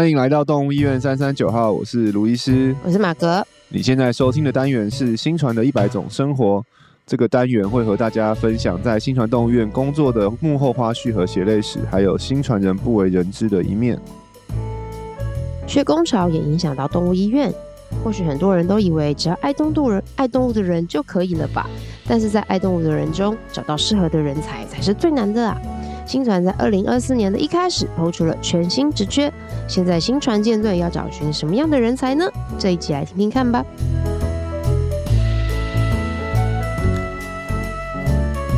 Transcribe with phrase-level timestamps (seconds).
[0.00, 3.46] 欢迎来到动物医院三三九号，我是卢医师，我是马格。
[3.68, 6.64] 你现在收听的单元是新传的一百种生活，
[7.06, 14.00] 这个单元会和大家分享在新传动物医院工作的幕后花絮和血泪史，还有新传人不为人知的一面。
[15.66, 17.52] 缺工潮也影响到动物医院，
[18.02, 21.68] 或许很多人都以为只要爱动物人、爱动物的人就可以了吧？
[22.08, 25.60] 但是在爱动物的人中，找到适合的人才才是最难的啊！
[26.10, 29.32] 心传在二零二四年的一开始抛出了全新职缺，
[29.68, 32.28] 现在新船舰队要找寻什么样的人才呢？
[32.58, 33.64] 这一集来听听看吧。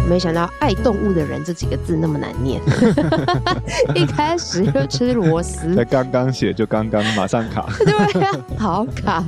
[0.08, 2.58] 没想到“爱动物的人”这几个字那么难念，
[3.94, 9.22] 一开始就吃螺丝，才刚刚写就刚刚马上卡， 对呀、啊，好卡。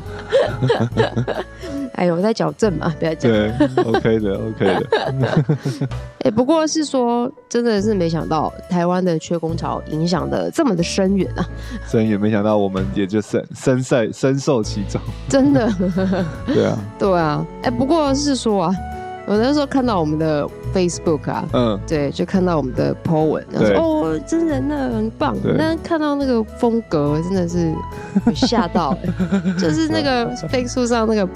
[1.96, 3.30] 哎呦，我在矫正嘛，不要讲。
[3.30, 3.52] 对
[3.84, 5.88] ，OK 的，OK 的。
[6.24, 11.48] 哎，不过是说，真的是没想到台湾的缺工潮影响的这么的深远啊！
[11.86, 15.00] 深远，没想到我们也就深深在深受其中。
[15.28, 15.70] 真的。
[16.46, 16.78] 对啊。
[16.98, 17.46] 对啊。
[17.62, 18.74] 哎，不过是说啊，
[19.26, 25.36] 我那时候看到我们的 Facebook 啊，嗯，对，就看到我们的 po 文，然后说哦，真人呢很棒。
[25.56, 27.72] 但看到那个风格，真的是
[28.34, 28.96] 吓到，
[29.60, 31.28] 就是那个 Facebook 上那个。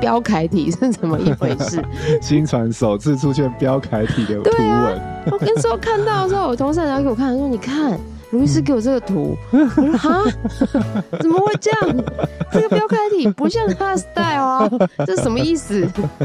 [0.00, 1.82] 标楷体是怎么一回事？
[2.22, 4.68] 新传首次出现标楷体的图文。
[4.68, 5.00] 啊、
[5.32, 7.98] 我跟你说，看到的时候，我同事拿给我看，说：“你看，
[8.30, 9.36] 卢医师给我这个图。
[9.52, 10.24] 嗯”我说：“哈，
[11.20, 12.04] 怎么会这样？
[12.52, 14.70] 这个标楷体不像他的 style 啊，
[15.06, 15.86] 这是什么意思？”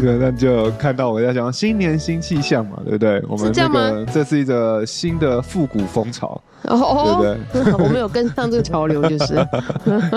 [0.00, 3.22] 对，那就看到我在讲新年新气象嘛，对不对？
[3.28, 6.40] 我们这个这是一个新的复古风潮。
[6.64, 7.20] 哦，
[7.52, 7.72] 对不对？
[7.84, 9.34] 我们有跟上这个潮流，就是。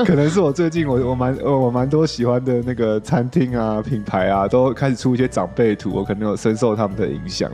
[0.05, 7.51] 可能是我最近我我蛮我蛮多喜欢的那个餐厅啊品牌啊，都开始出一些长辈图，我可能有深受他们的影响。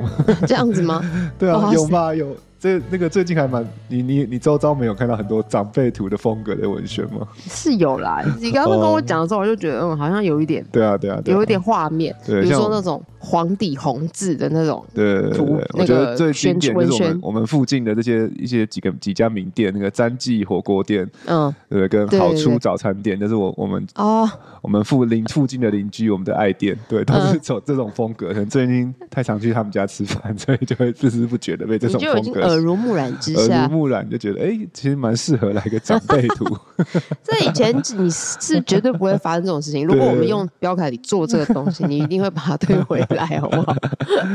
[0.48, 1.02] 这样子吗？
[1.38, 2.28] 对啊，有吧有。
[2.66, 7.28] 这那个最近还蛮你你你周遭没有看到很多长辈图的风格的文宣吗？
[7.48, 10.66] 是有啦，你刚刚跟我讲的时候，我就觉得嗯，好像有一点。
[10.72, 14.84] 对啊对啊，有一点画面，比如说那种黄底红字的那种。
[14.96, 24.28] 对对对，我觉得最经典就是我们我们附近的这些一些几个几家名店，那个詹记火锅店，嗯，对，跟好出早餐店，就是我我们哦，
[24.64, 28.30] 我们附邻附近的邻居，我们的爱店，对，都是走这种风格。
[28.30, 32.55] 可能最近太常去他们家吃饭，所以就会不知不觉的被这种风格。
[32.56, 36.46] 耳濡目染之下，耳濡目染就觉得，哎、欸，其实蛮适合来个长辈图。
[37.24, 39.86] 这以前你是绝对不会发生这种事情。
[39.88, 43.76] 如果我们用标楷体做这个东西，你一定会把它推回来，好不好？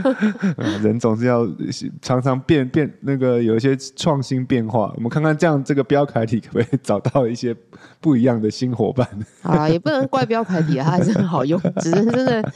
[0.83, 1.49] 人总是要
[2.03, 4.93] 常常变变，那个有一些创新变化。
[4.97, 7.55] 我们看看这样这个标楷体可不可以找到一些
[8.01, 9.09] 不一样的新伙伴？
[9.43, 12.53] 啊，也不能怪标楷体，它还是很好用，只是真的。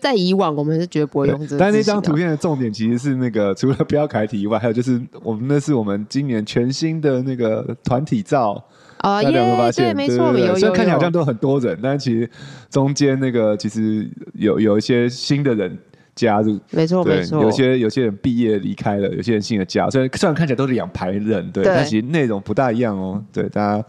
[0.00, 1.58] 在以往，我们是绝对不会用这个。
[1.58, 8.62] 但那张图片的重点其实是那个，除了标楷体以外，还有就是我们那是我们今年全新的那个团体照
[8.98, 9.86] 啊，大家有没有发现？
[9.86, 12.28] 对，没错，虽然看起来好像都很多人，但其实
[12.68, 15.78] 中间那个其实有有一些新的人
[16.14, 17.42] 加入，没错，没错。
[17.42, 23.24] 有些有些人毕业离开了，有些人新的加，所以虽然看起来都是两排人，对，但其实内容不大一样哦。
[23.32, 23.84] 对，大家。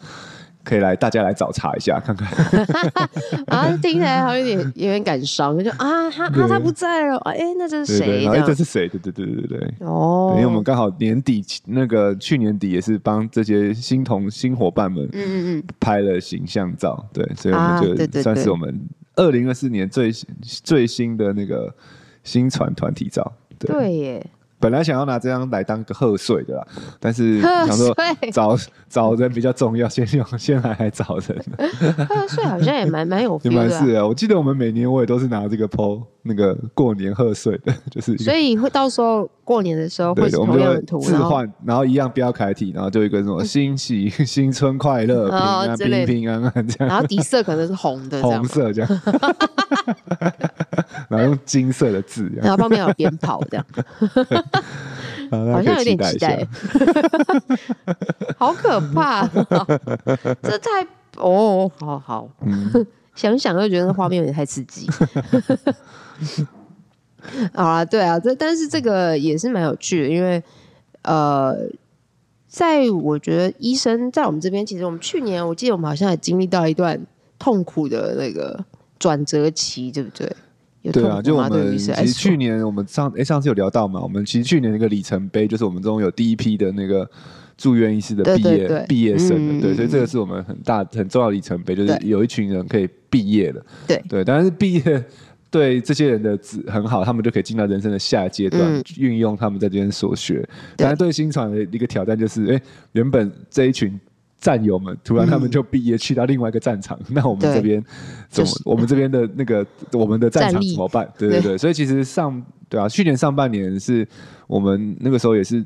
[0.63, 2.27] 可以来，大家来找茬一下，看看。
[3.47, 8.25] 啊，听起来好像有点有点感伤，就啊，他他他不在了，哎，那这是谁？
[8.27, 8.87] 哎，这是谁？
[8.87, 9.73] 对对对对对。
[9.79, 10.33] 哦。
[10.35, 20.11] 因为我们刚好年底那个去年底也是帮这些新同新伙伴们，嗯嗯嗯，拍了形象照，对，所以我们就算是我们二零二四年最
[20.43, 21.73] 最新的那个
[22.23, 23.71] 新传团体照，对。
[23.71, 24.25] 对耶。
[24.61, 26.65] 本来想要拿这张来当个贺岁的啦，
[26.99, 27.93] 但是想说
[28.31, 28.55] 找
[28.87, 31.43] 找人比较重要，先用先来来找人。
[32.07, 34.05] 贺岁好像也蛮蛮有的，也蛮是啊。
[34.05, 48.89] 我记得我们每年我也都是拿这个 po 那个过年贺岁的， 就是所以会到时候过年的时候会同样的图，置换，然后一样标楷体，然后就一个什么新喜 新春快乐，平安平平安安这样，然后底色可能是红的，红色这样。
[51.09, 53.65] 然后用金色的字，然后旁边有鞭炮，这样，
[55.51, 56.47] 好像有点期待，
[58.37, 59.27] 好可怕，
[60.41, 60.85] 这太
[61.17, 62.29] 哦，好好，
[63.15, 64.87] 想想就觉得画面有点太刺激。
[67.53, 70.41] 好啊，对啊，这但是这个也是蛮有趣的，因为
[71.03, 71.55] 呃，
[72.47, 76.99] 在我觉得医生在我们这边，其实我们去年我记得我们好像也经历到一段
[77.37, 78.65] 痛苦的那个
[78.97, 80.35] 转折期，对不对？
[80.91, 87.07] 对啊，就我们其实去年我们上哎、欸、上次有聊到嘛，我们其实去年那个里程碑就是我们中有第一批的那个
[87.57, 94.03] 住院医师的毕业毕业生对，所以这个是我们很大很重要的里程碑，就是有一群人可以毕业了，对。
[94.09, 95.05] 对，但是毕业
[95.51, 100.47] 对这些人的很好，他们就可以进到人生的下阶段，运、嗯、用他们在这边所学。
[100.77, 101.11] 但是，对。
[101.11, 102.61] 新传的一个挑战就是，哎，
[102.93, 103.99] 原本这一群
[104.41, 107.81] 战友们，突然他们就毕业去到另外一个战场，嗯、 那我们这边
[108.27, 108.49] 怎么？
[108.49, 111.09] 就是、我们这边的那个我们的战场怎么办？
[111.17, 114.05] 对对对，对，所以其实上对啊，去年上半年是
[114.47, 115.63] 我们那个时候也是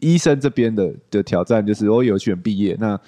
[0.00, 2.98] 医生这边的的挑战，就是我有一群人毕业那。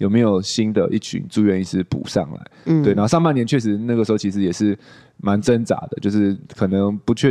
[0.00, 2.40] 有没有新的一群住院医师补上来？
[2.64, 2.94] 嗯，对。
[2.94, 4.74] 然后上半年确实那个时候其实也是
[5.18, 7.30] 蛮挣扎的，就是可能不确，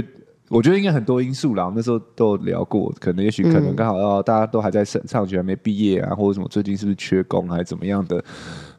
[0.49, 1.65] 我觉得应该很多因素啦。
[1.65, 8.21] 我那时候都有聊过，可能也许可能刚好要大家都还在上上学还没毕业啊，或者什么最近是不是缺工还是怎么样的。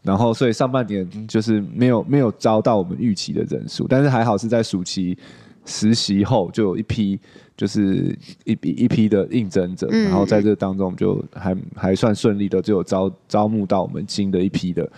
[0.02, 5.17] 然后所以上半年就是没有没有招到我们预期的人数，但是还好是在暑期
[5.64, 7.19] 实习后就有一批。
[7.56, 14.90] 就是一批一批的应征者，然后在这当中就还还算顺利的，就有招招募到我们新的一批的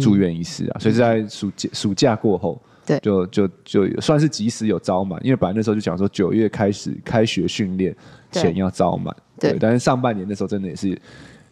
[0.00, 0.80] 住院医师啊。
[0.80, 7.94] 所以是在暑假暑假过后，对，就就就算是及时有招满，因为本来那时候就讲说九月开始开学训练
[8.30, 9.56] 前要招满，对。
[9.60, 10.98] 但是上半年那时候真的也是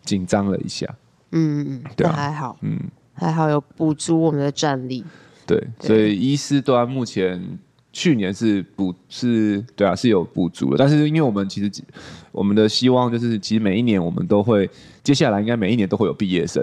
[0.02, 0.86] 紧张了一下，
[1.32, 2.78] 嗯嗯，对，还好，嗯，
[3.14, 5.04] 还好有补足我们的战力，
[5.46, 7.58] 对，所以医师端目前。
[7.92, 11.82] 去年是补是，对啊，是有补足的，但是因为我们其实
[12.30, 14.68] 我们的希望就是，其实每一年我们都会，
[15.02, 16.62] 接下来应该每一年都会有毕业生，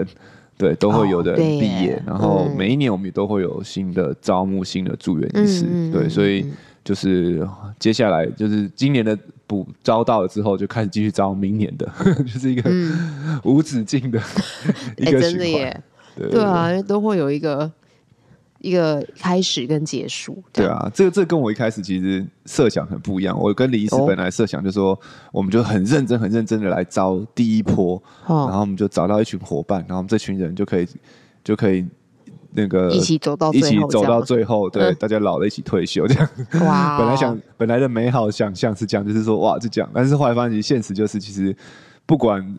[0.56, 6.46] 对，都会有的毕业，然后每一年我们也都会有新的招募新的住院医师，对，所以
[6.82, 7.46] 就是
[7.78, 11.90] 接下来就是今年的补招到了之后，就开始继续招明年的，
[12.24, 12.70] 就是一个
[13.42, 14.20] 无止境的
[14.96, 15.82] 一个循环，
[16.30, 17.70] 对啊，都会有一个。
[18.64, 23.38] 一个开始跟结束，对啊，这个这個跟我一开始其实设想很不一样。
[23.38, 24.98] 我跟李医师本来设想就是说，
[25.30, 30.88] 我们就很认真、很认真的来招第一波，然后我们就找到一群伙伴，然后我们这群人就可以
[31.44, 31.86] 就可以
[32.52, 36.28] 那个一起走到一起走到最后，对，大家老了一起退休这样。
[36.64, 41.54] 哇，本来想本来的美好想象是这样，就是说哇，就这样，但是后来发现现实就是，其实
[42.06, 42.56] 不管。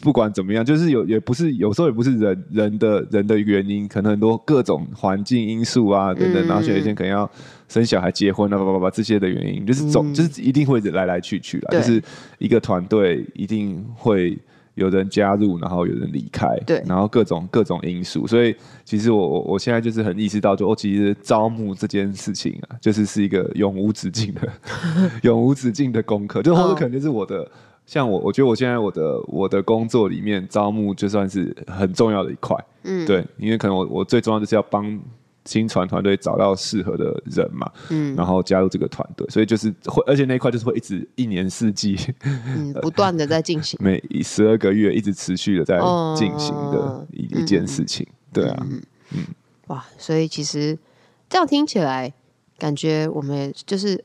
[0.00, 7.28] 不管怎么样，就是有也不是有时候也不是人人的人的原因，可能很多各种环境因素啊等等，然后有一天可能要
[7.68, 12.00] 生小孩、结婚啊，叭叭叭这些的原因，就是总就是一定会来来去去啦，就是
[12.38, 14.38] 一个团队一定会
[14.76, 18.54] 有人加入，然后有人离开，对，然后各种各种因素，所以
[18.84, 24.48] 其实我我我现在就是很意识到，就我其实招募这件事情啊，就是是一个永无止境的
[25.22, 27.50] 永无止境的功课，就或者可能就是我的。
[27.88, 35.00] 像我，我觉得我现在我的我的工作里面招募就算是很重要的一块，嗯，对，因为可能我我最重要就是要帮
[35.46, 45.78] 新传团队找到适合的人嘛，嗯，然后加入这个团队，所以就是会，而且那一块就是会一直一年四季，嗯， 不断的在进行，每十二个月一直持续的在
[46.14, 48.82] 进行的一一件事情，对啊，嗯，
[49.14, 49.24] 嗯，
[49.68, 50.78] 哇，所以其实
[51.26, 52.12] 这样听起来，
[52.58, 54.04] 感觉我们就是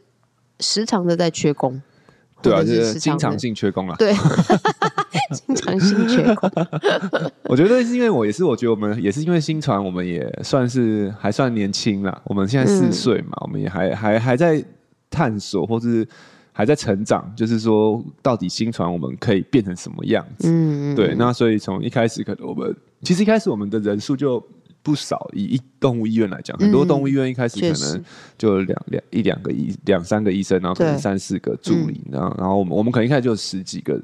[0.62, 1.82] 时常的在缺工。
[2.44, 3.96] 对啊，就是经常性缺工啊。
[3.98, 4.14] 对，
[5.32, 6.52] 经常性缺工。
[7.50, 12.22] 我觉得是因为我也是，我觉得我们也是因为新传，我们也算是还算年轻啦。
[12.26, 14.64] 我们现在四岁嘛，我们也还还还在
[15.10, 16.08] 探索，或是
[16.52, 17.32] 还在成长。
[17.36, 20.50] 就是说，到底新传我们可以变成什么样子？
[20.52, 21.16] 嗯，对。
[21.16, 24.44] 那所以从一开始，可能我们其实一开始我们的人数就。
[24.84, 28.04] 不少，以一动物医院来讲，很多动物医院一开始可能
[28.38, 33.98] 就两两一两个医两三个医生，然后可能三四个助理，然后然后我们我们可能一开始就十几个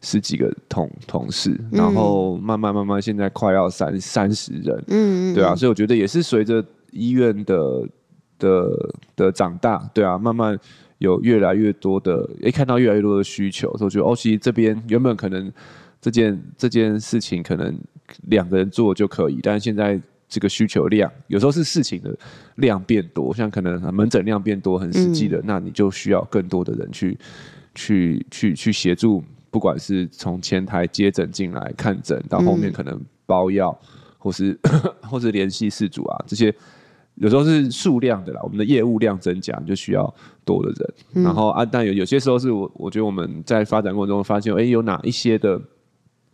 [0.00, 7.86] 十几个同同事，然后慢慢慢慢现在快要三三十人，嗯，对啊，所以我觉得也是随着医院的
[8.38, 8.70] 的
[9.14, 10.58] 的长大，对啊，慢慢
[10.96, 15.52] 有越来越多的，诶，看到越来越多的需求，所以我觉得哦，其实这边原本可能
[16.00, 17.78] 这件这件事情可能
[18.28, 20.00] 两个人做就可以，但是现在。
[20.32, 22.18] 这个需求量有时候是事情的
[22.54, 27.18] 量变多，像可能门诊量变多，很实际的，嗯、那你就需要更多的人去
[27.74, 33.78] 去去去协助，不管是从前台接诊进来看诊，到后面可能包药，
[34.16, 36.54] 或是、嗯、或是联系事主啊，这些
[37.16, 38.40] 有时候是数量的啦。
[38.42, 40.14] 我们的业务量增加，你就需要
[40.46, 40.94] 多的人。
[41.16, 45.60] 嗯、然后啊，但有有些时候是我我觉得我们在发展过程中发现，哎，有哪一些的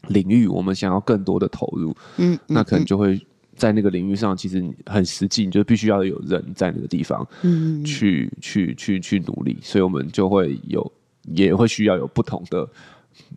[0.07, 3.21] 领域我们想要更多的投入，嗯，嗯那可能就会。
[3.59, 10.93] 在那个领域上，其实很实际，你就必须要有人在那个地方，嗯，去去去去努力，所以我们就会有，
[11.25, 12.67] 也会需要有不同的、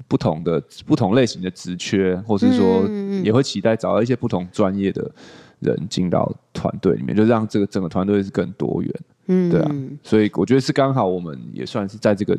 [0.07, 2.87] 不同的、不同类型的职缺，或是说，
[3.23, 5.11] 也会期待找到一些不同专业的
[5.59, 8.93] 人进到团队里面，就让这个整个团队是更多元，
[9.25, 12.37] 嗯，对啊，所以我觉得是刚好，我们也算是在这个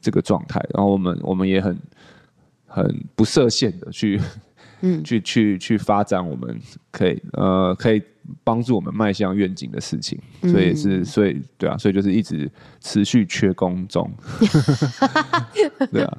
[0.00, 1.76] 这个状态，然后我们我们也很
[2.66, 4.20] 很不设限的去。
[4.80, 8.02] 嗯，去去去发展我们可以呃可以
[8.44, 14.10] 帮助我们迈向愿景的事情，所以是所以对啊，所以就是一直持续缺工中，
[15.90, 16.18] 对啊，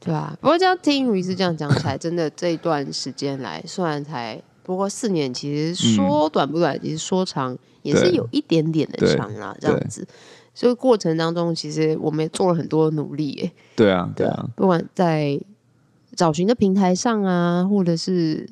[0.00, 0.36] 对啊。
[0.40, 10.06] 不过这样听于是这样讲起来，真的这一段时间来，虽然才不过四年，其实说短不短，其实说长也是有一点点的长啦，这样子。
[10.52, 15.40] 所以过程当中，其实我们也做了很多努力，哎，对啊，对啊，不管在。
[16.16, 18.48] 找寻的平台上啊，或者是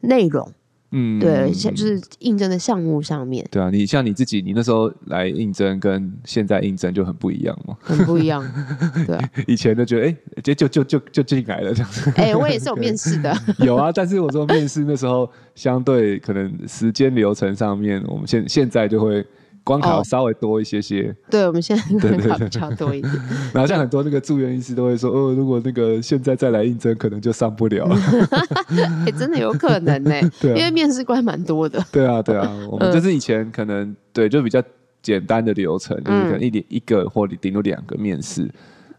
[0.00, 0.50] 内容，
[0.92, 8.42] 嗯，对，像就是应征的项目上面，对啊，你像你自己，你那时候来应征跟现在应征就很不一样嘛，很不一样，
[9.06, 19.26] 对啊，以前就觉得哎，就就就就就进来了这样子，哎，我也是有面试的， 有啊，但是我说面试那时候相对可能时间流程上面，我们现现在就会。
[19.64, 23.12] 关卡稍微多一些些，哦、对，我们现在关卡比较多一点。
[23.52, 27.96] 然后像很多那个住院医师都会说，哦，如果那个现在再来应征，可能就上不了了。
[28.76, 31.82] 哎、欸，真的有可能呢、欸， 对啊、因为面试官蛮多的。
[31.90, 34.62] 对啊，对啊，我们就是以前可能对，就比较
[35.02, 38.48] 简单的流程，就是可能一点一个或顶多两个面试。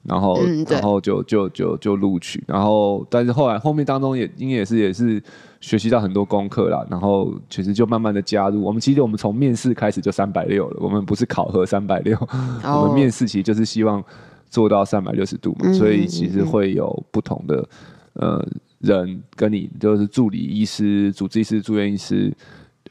[0.07, 5.19] 然后，嗯、然后就就就就录取，然后但是后来后面当中也因为也是也是
[5.65, 8.61] 学习到很多功课啦，然后其实就慢慢的加入。
[8.63, 12.15] 我们其实我们从面试开始就三百六了，我们不是考核三百六，
[12.63, 14.03] 我们面试其实就是希望
[14.47, 17.67] 做到三百六十度嘛，嗯、所以其实会有不同的
[18.13, 22.31] 呃人跟你就是助理医师、主治医师、住院医师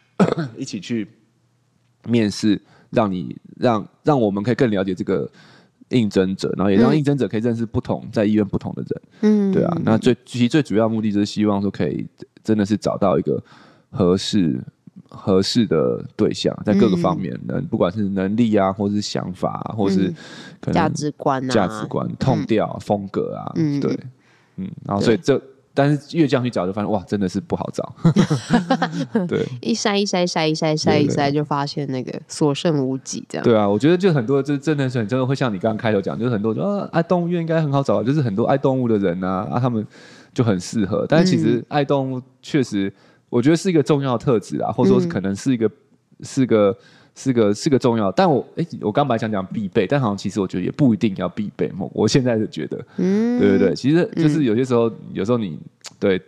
[0.59, 1.09] 一起去
[2.09, 5.31] 面试，让你让让我们可以更了解这个。
[5.91, 9.77] 应征者，然后也让应征者可以认识不同在医院不同的人，嗯，对啊。
[9.85, 12.07] 那最其实最主要目的就是希望说可以
[12.43, 13.43] 真的是找到一个
[13.91, 14.59] 合适
[15.09, 20.13] 合适的对象，在各个方面，能不管是能力啊，或是想法啊，或是
[20.73, 23.99] 价值观啊，价值观、痛调、风格啊，嗯，对，
[24.57, 25.41] 嗯，然后所以这。
[25.75, 27.93] 但是越这样去找，就发现哇，真的是不好找。
[29.27, 33.45] 对，一筛一筛筛一筛筛一筛，就发现那个所剩无几这样。
[33.45, 39.85] 对啊，我觉得就很多，就真的是很真的会像你刚刚开头讲，就是很多啊，爱动物园应该很好找，就是很多爱动物的人啊，啊，他们
[40.33, 41.05] 就很适合。
[41.09, 42.93] 但是其实爱动物确实，
[43.29, 45.71] 我觉得是一个重要的特质啊，或者说是可能是一个
[46.23, 46.77] 是个。
[47.15, 51.71] 是个是个重要，但我哎、欸，我刚本来想讲必备，但好像其实我觉得也不一定要必备。
[51.79, 55.59] 我我现在是觉得，嗯，对对对，其实就是有些时候，嗯、有时候你
[56.01, 56.21] 对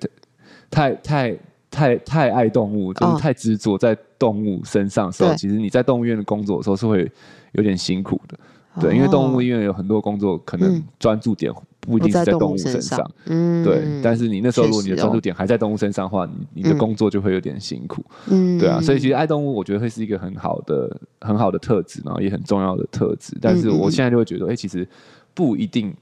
[0.71, 1.37] 太太
[1.71, 7.11] 太太爱动物，就是太执着在动物身上的时候，哦、其实你在动物医院的工作的时候是会
[7.53, 8.39] 有点辛苦的。
[8.81, 11.53] 对，因为动物医院有很多工作，可能专注点
[11.87, 13.11] 不一定是在动物身上。
[13.27, 13.83] 嗯，对。
[14.03, 18.05] 但是你那时候如果你的专注点还在动物身上的话，你你的工作就会有点辛苦。
[18.29, 18.81] 嗯，对啊。
[18.81, 23.37] 所以其实爱动物，我觉得会是一个很好的很好的特质，然后也很重要的特质。
[23.41, 24.87] 但是我现在就会觉得，哎，其实
[25.33, 25.95] 不一定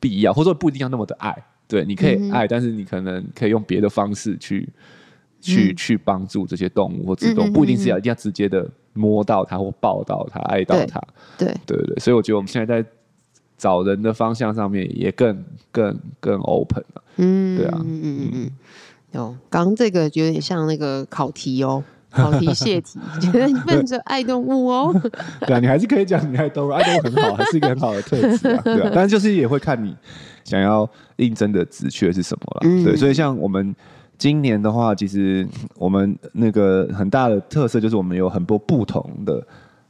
[0.00, 1.36] 必要，或者说不一定要那么的爱。
[1.68, 4.68] 对，你可以爱，但是你可能可以用别的方式去
[5.40, 8.68] 去去帮助这些动物或自动，不一定是要一定要直接的。
[8.98, 10.98] 摸到它或抱到它，爱到它，
[11.36, 12.88] 对对对，所以我觉得我们现在在
[13.56, 18.50] 找人的方向上面也更更更 open 了，嗯，对啊，嗯嗯嗯，
[19.12, 24.94] 有，刚刚这个有点像那个考题哦， 考题泄题，觉得你问着爱动物哦，
[25.46, 29.96] 对啊，你还是可以讲你爱动物，爱动物很好，还是一个很好的特质啊， 对啊，但是就是也会看你
[30.44, 33.74] 想要应征的职缺是什么了，嗯、对，所以像我们。
[34.18, 35.46] 今年的话，其实
[35.76, 39.46] 我们那个很大的特色就是我们有很多不同的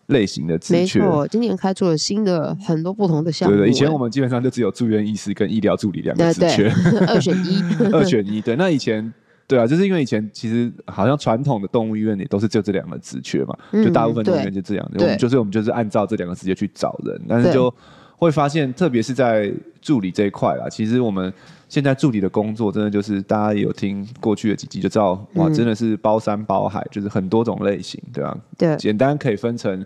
[0.06, 0.98] 类型的职缺。
[1.00, 3.56] 没错，今年开出了新的很多不同的项目。
[3.56, 6.72] 对对，以前我们基本上就只有住院医师跟医疗助理两个职缺，
[7.06, 8.40] 二选一， 二选一。
[8.40, 9.12] 对，那以前
[9.46, 17.72] 对啊，就是因为以前其实好像传统的动物医院里都是就这两个职缺嘛，就大部分动物医院就这样，我们就是我们就是按照这两个职缺去找人，但是就
[18.16, 21.32] 会发现，特别是在助理这一块啦，其实我们。
[21.68, 28.38] 现在助理的工作真的就是大家有听过去的几集就知道，哇，真的是包山包海，就是很多种类型，对吧？
[28.56, 29.84] 对，简单可以分成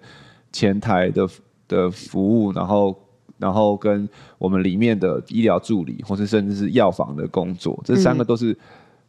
[0.53, 1.27] 前台的
[1.67, 2.95] 的服务，然后
[3.39, 4.07] 然后跟
[4.37, 8.55] 我们里面的医疗助理，或是甚至是药房的工作，这三个都是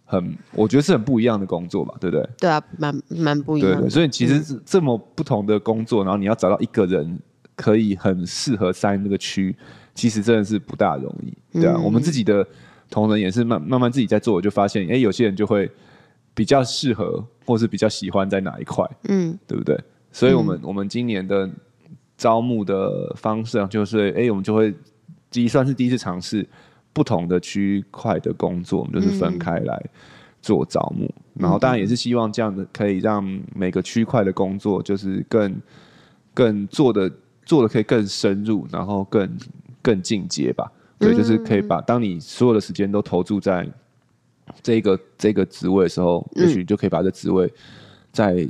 [0.06, 2.30] 很，嗯、我觉得是很不一样的工作吧，对不对？
[2.40, 3.78] 对啊，蛮蛮不一样的。
[3.80, 7.20] 对对，所以其实这么不同的工作，然后你要找到一个人
[7.58, 9.54] 可以很适合塞那个区。
[9.94, 12.48] 其实真的是不大容易，对啊，嗯、我们自己的
[12.90, 15.70] 同仁也是慢慢慢自己在做，我就发现，哎，有些人就会
[16.34, 19.78] 比较适合，或是比较喜欢在哪一块，嗯，对不对？
[20.12, 21.50] 所以我们、嗯、我们今年的
[22.18, 24.74] 招募的方式就是，哎，我们就会
[25.30, 26.48] 第一算是第一次尝试
[26.94, 29.86] 不同的区块的工作，我们就是分开来
[30.42, 35.54] 做招募，嗯、然后当然也是希望这样子可以让每个区块的工作就是更
[36.34, 37.12] 更做的
[37.46, 39.30] 做的可以更深入，然后更。
[39.82, 43.68] 更进阶吧，对，就是可以把当你所有的时间都投注在
[44.62, 47.52] 这个这个职位的时候，也许你就可以把这职位
[48.12, 48.48] 再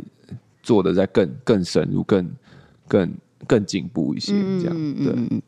[0.63, 2.29] 做的再更更深入、更
[2.87, 3.13] 更
[3.47, 5.41] 更进步一些，这样对。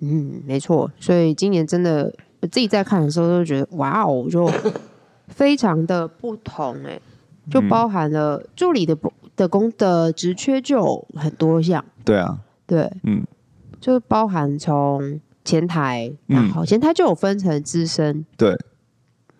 [0.00, 0.90] 嗯，没错。
[1.00, 4.48] 所以今年真的，我自己在看的时候都觉得，哇哦，就
[5.26, 7.00] 非常的不同哎，
[7.50, 8.96] 就包含了助理的
[9.34, 11.84] 的工的职缺就很多项。
[12.04, 13.24] 对啊，对，嗯，
[13.80, 18.56] 就包含从前台，然后前台就有分成资深，对，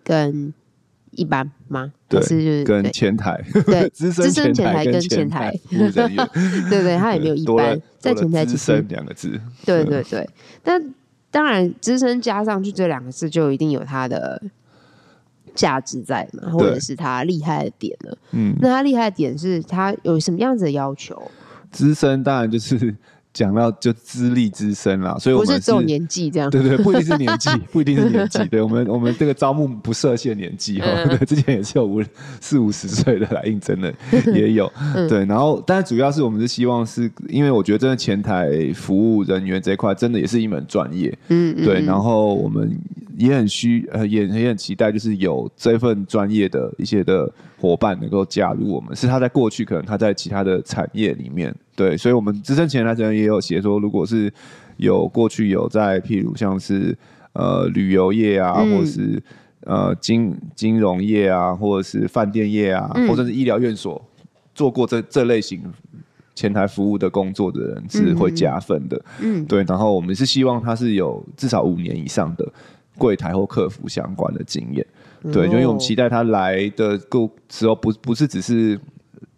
[0.03, 0.53] 跟
[1.11, 1.93] 一般吗？
[2.07, 10.27] 对，是就是跟前台，对， 资深前台跟前台， 对对，他也没有一般，在前台资深两个字，对对对，
[10.63, 10.93] 但
[11.29, 14.41] 当然资深加上去这两个字就一定有它的
[15.53, 21.29] 价值在嘛，或者是他厉害的点了，嗯，那他厉害的点是他有什么样子的要求？
[21.71, 22.95] 资深当然就是
[23.39, 32.03] 讲到就资历资深啦，所以我们是，不是只有年纪这样，对对，不一定是年纪， 不一定是年纪，对我们我们这个招募不设限年纪哈，嗯、 对，之前也是有五
[32.41, 33.93] 四五十岁的来应征的
[34.33, 42.77] 也有，嗯、对，然后但是主要是我们是希望是因为我觉得真的前台服务人员这一块真的也是一门专业，嗯，嗯，对，然后我们。
[43.17, 47.29] 也很需呃，也也很期待，就是有这份专业的一些的
[47.59, 48.95] 伙伴能够加入我们。
[48.95, 54.31] 是他在过去可能他在其他的产业里面，对，所以我们资深前台人也有写说，如果是
[54.77, 56.97] 有过去有在譬如像是
[57.33, 59.21] 呃旅游业啊，嗯、或者是
[59.65, 64.01] 呃金金融业啊，或者是饭店业啊，嗯、或者是医疗院所
[64.55, 65.61] 做过这这类型
[66.35, 69.63] 前台服务的工作的人是会加分的，嗯，对。
[69.67, 72.47] 然后我们是希望他是有至少五年以上的。
[72.97, 74.85] 柜台或客服相关的经验，
[75.23, 78.79] 对，就因为我们期待他来的够时候，不不是只是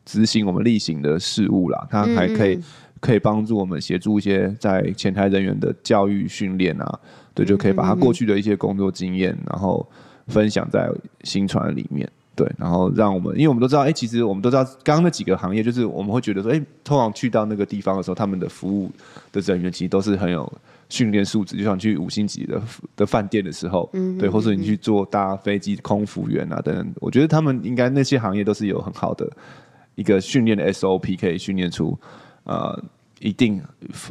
[0.05, 2.59] 执行我们例行的事务啦，他还可以
[2.99, 6.99] 可以帮助我们协助一些在前台人员的教育训练啊，
[7.33, 9.85] 对，就可以把他过去的一些工作经验，然后
[10.27, 10.89] 分享在
[11.23, 18.91] 新传里面，对，然后让我们，因为我们都知道，哎，其实我们都知道，刚刚那几个行业，就是我们会觉得说，哎，通常去到那个地方的时候，他们的服务
[19.31, 20.51] 的人员其实都是很有。
[20.91, 22.61] 训练素质，就像去五星级的
[22.97, 29.25] 的饭店的时候，嗯、对，或者你去做搭飞机空服员啊等等，我觉得他们应该那些行业都是有很好的
[29.95, 31.97] 一个训练的 SOP，可以训练出
[32.43, 32.77] 呃
[33.21, 33.61] 一定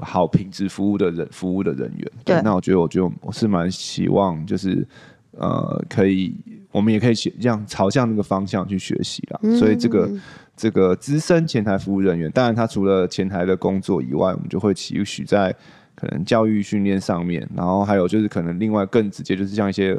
[0.01, 2.13] 好品质服务的人服务的人员。
[2.25, 4.87] 对，对，那我觉得，我觉得我是蛮希望，就是
[5.33, 6.35] 呃，可以
[6.73, 9.39] 我们也可以这样朝向那个方向去学习啦。
[9.43, 10.11] 嗯、所以这个
[10.57, 15.55] 这个资深前台服务人员，当然他除了前台的工作以外，我们就会期许在。
[16.01, 19.95] 可能教育训练上面，然后还有就是可能另外更直接，就是像一些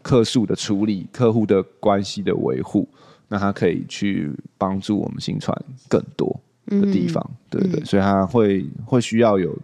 [0.00, 2.88] 客诉的处理、客户的关系的维护，
[3.26, 5.56] 那他可以去帮助我们新传
[5.88, 9.56] 更多的地方，嗯、对对，所以他会会需要有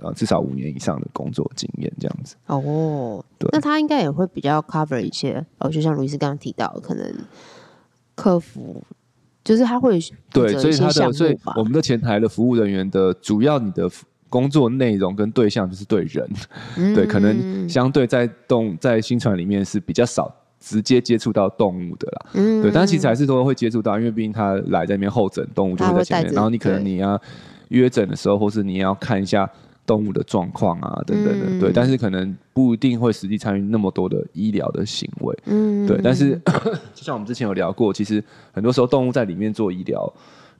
[0.00, 2.36] 呃至少五年以上的工作经验这样子。
[2.46, 7.14] 哦，对，那他应该也会比较 cover 一些，哦，就像卢医师刚刚提到，可能
[8.14, 8.82] 客服
[9.42, 9.98] 就是他会
[10.30, 13.90] 对，所以他的所以我们的前台的服务人员的主要你的。
[14.32, 16.26] 工作内容跟对象就是对人，
[16.78, 27.20] 嗯、对，可能相对在动在新传里面是比较少直接接触到动物的啦，嗯、对，但其实还是都会接触到，因为毕竟他来在那边候诊，动物就会在前面，然后你可能你要
[27.68, 29.46] 约诊的时候，或是你要看一下
[29.84, 36.40] 动物的状况啊等等的，嗯、对，但是可能不一定会实际参与那么多的医疗的行为，嗯、对，但是
[36.96, 40.10] 就像我们之前有聊过，其实很多时候动物在里面做医疗。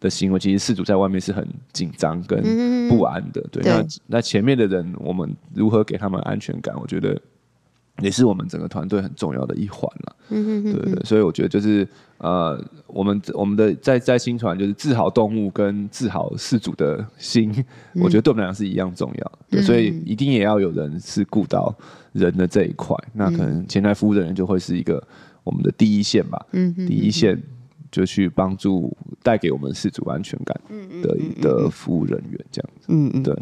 [0.03, 2.43] 的行为其实事主在外面是很紧张跟
[2.89, 3.63] 不安的，嗯、对。
[3.63, 6.75] 对那那前面的人，我们如何给他们安全感？
[6.81, 7.19] 我觉得
[8.01, 10.17] 也是我们整个团队很重要的一环了。
[10.31, 11.05] 嗯对对。
[11.05, 11.87] 所以我觉得就是
[12.19, 17.53] 呃，我们我们的在在新传就是治好动物跟治好事主的心，
[17.95, 19.33] 嗯、 我觉得对我们俩是一样重要。
[19.49, 21.73] 对，嗯、所以一定也要有人是顾到
[22.13, 22.97] 人的这一块。
[23.07, 25.01] 嗯、那可能前台服务的人就会是一个
[25.45, 26.45] 我们的第一线吧。
[26.51, 27.41] 嗯第一线。
[27.93, 30.61] 就去帮助带给我们饲主安全感
[31.03, 33.37] 的一个服务人员这样子，嗯嗯，对，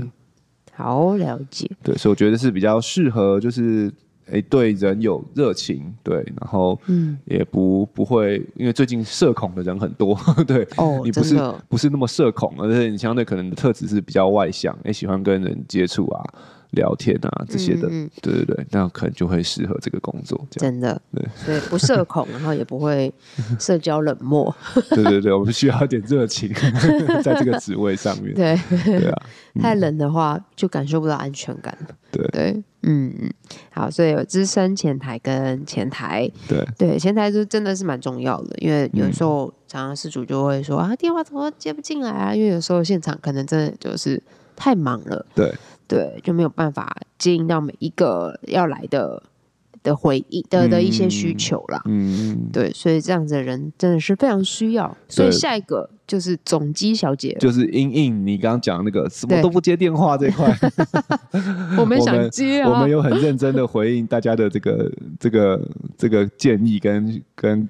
[0.74, 3.90] 好了解，对，所以我觉得是比较适合，就是
[4.26, 11.36] 诶、欸，对人有热情，对，然后嗯，也不不会，因为最近社恐的人很多， 对，哦，你不是
[11.68, 16.24] 不是那么社恐，而且你相对可能的特质是比较外向，也、欸、喜欢跟人接触啊。
[16.72, 20.40] 聊天啊，这些的，嗯嗯对对对，那可能就会适合这个工作。
[20.50, 23.12] 真的，对， 所以不社恐，然后也不会
[23.59, 24.54] 社交冷漠。
[24.90, 26.52] 对对对，我们需要一点热情，
[27.22, 28.35] 在这个职位上面。
[28.35, 29.22] 对对啊，
[29.61, 31.76] 太冷的话就感受不到安全感。
[32.12, 33.30] 对对，嗯嗯，
[33.70, 42.35] 好，所以有资深前台跟前台，对对，前台就真的是蛮重要的，因为有时候常常事主就会说啊，电话怎么接不进来啊？
[42.35, 44.20] 因为有时候现场可能真的就是
[44.56, 45.24] 太忙了。
[45.35, 45.52] 对。
[45.90, 49.20] 对，就没有办法接应到每一个要来的
[49.83, 51.83] 的回应的的一些需求啦。
[51.87, 54.96] 嗯，对，所以这样子的人真的是非常需要。
[55.09, 60.57] 所以下一个就是总机小姐，就是英英，你刚刚讲那个什么都不接电话这块，
[61.76, 67.68] 我们想接啊，我们有很认真的回应大家的这个这个这个建议跟跟。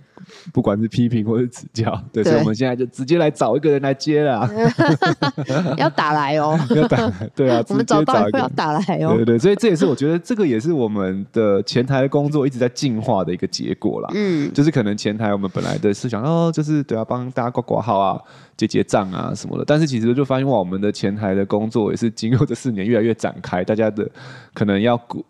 [0.52, 4.48] 不管是批评或是指教，对，对，所以我们现在就直接来找一个人来接了
[5.76, 18.20] 要打来哦， 要打来，对啊，我们找到一个要打来哦，对对对，所以这也是我觉得这个也是我们的前台的工作一直在进化的一个结果啦，嗯，就是可能前台我们本来的思想哦，就是对啊，帮大家挂挂号啊、
[18.56, 24.08] 结结账啊什么的，但是其实就发现哇，我们的前台的工作也是经过这四年越来越展开，大家的
[24.54, 25.24] 可能要顾。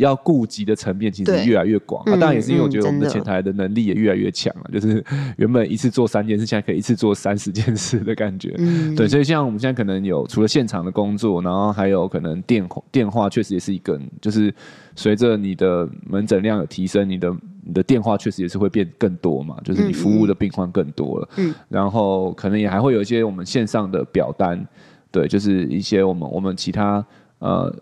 [0.00, 5.04] 要顾及的层面其实越来越广，啊，当然也是因为我觉得我们的前台的能力也越来越强了，嗯，就是
[5.36, 8.54] 原本一次做三件事，现在可以一次做三十件事的感觉。
[8.58, 14.52] 嗯，对，所以像我们现在可能有除了现场的工作，然后还有可能电电话，确实也是一个，就是
[14.96, 17.30] 随着你的门诊量有提升，你的
[17.62, 21.28] 你的电话确实也是会变更多嘛，就是你服务的病患更多了。
[21.36, 24.66] 嗯，然后可能也还会有一些我们线上的表单，
[25.10, 27.04] 对，就是一些我们我们其他。
[27.40, 27.74] 呃，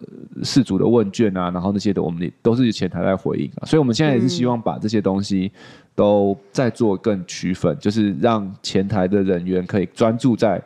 [0.45, 5.51] 事主的问卷啊，然后那些的，我们也都是前台在回应啊，所以我们现在也是希望把这些东西
[5.97, 10.63] 都再做更区分，嗯，就是让前台的人员可以专注在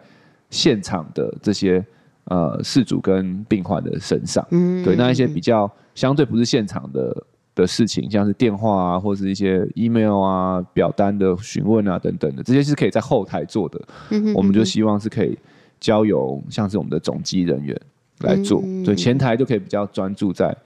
[0.51, 1.83] 现场的这些
[2.25, 4.47] 呃事主跟病患的身上。
[4.51, 13.81] 嗯，对，那一些比较相对不是现场的的事情，像是电话啊，或是一些 email 啊、表单的询问啊等等的，这些是可以在后台做的。
[14.11, 15.39] 嗯，我们就希望是可以
[15.81, 17.81] 交由像是我们的总机人员。
[18.21, 20.57] 来做，所以前台就可以比较专注在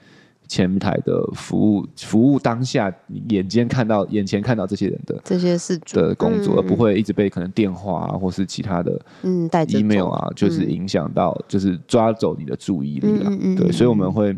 [0.49, 13.31] 前台的服务，服务当下你眼尖看到眼前看到这些人的这些事的工作，而不会一直被可能电话啊或是其他的嗯 email 啊，就是影响到，就是抓走你的注意力了。
[13.57, 14.37] 对，所以我们会，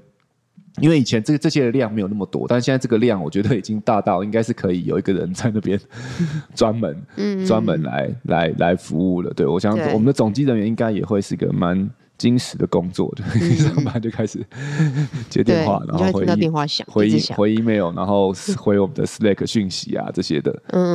[0.81, 5.79] 因为以前这个这些的量没有那么多，但现在这个量我觉得已经大到应该是可以有一个人在那边
[6.55, 9.31] 专门嗯专门来来来服务了。
[9.35, 11.91] 对，我想我们的总机人员应该也会是个蛮。
[12.19, 14.45] 精实的工作，就一上班就开始
[15.31, 20.53] 接电话，然后回电话响，回回 email，然后回我们的 Slack 讯息啊这些的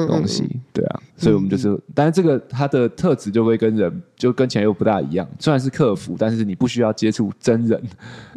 [0.08, 7.82] 东西，对啊，所以我们就是，但是这个它的特质就会跟人就跟前又不大一样，虽然是客服，但是你不需要接触真人，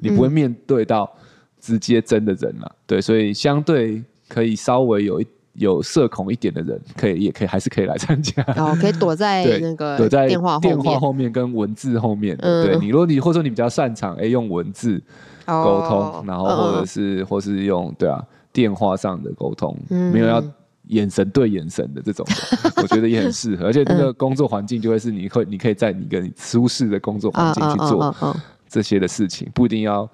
[0.01, 1.13] 你不会面对到
[1.61, 5.27] 直接真的人了，对，所以相对可以稍微有一。
[5.57, 12.37] 有社恐一点的人，可以也可以还是可以来参加，然后可以躲在那个躲在电话电话后面跟文字后面。
[12.41, 15.03] 嗯、对你，如果你或者说你比较擅长哎、欸、用文字
[15.47, 20.43] 沟通、哦，然后或者是、嗯、或是用对啊电话上的沟通、嗯，没有要
[20.89, 23.65] 眼神对眼神的这种的， 我觉得也很适合。
[23.65, 28.37] 而且那个工作环境就会是你会你可以在你跟你舒适的工作环境去做
[28.69, 30.07] 这些的事情，不一定要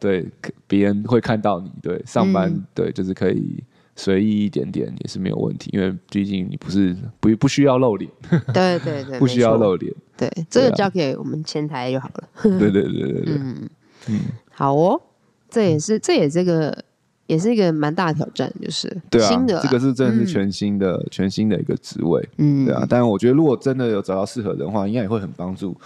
[0.00, 0.26] 对
[0.66, 1.70] 别人会看到你。
[1.82, 3.62] 对上班、嗯、对就是可以。
[3.96, 8.08] 随意一点点也是没有问题，因为毕竟你不是不不需要露脸，
[8.54, 12.28] 对对对，不需要露脸，对，这个交给我们前台就好了。
[12.42, 13.68] 对对对对对，嗯。
[14.08, 14.20] 嗯，
[14.52, 15.00] 好哦，
[15.50, 16.84] 这也是这也这个
[17.26, 25.76] 也是一个蛮大的挑战，就是对啊，新的这个是真的是全新的、嗯、全新的一个职位，嗯，对啊，但我觉得如果真的有找到适合的话，应该也会很帮助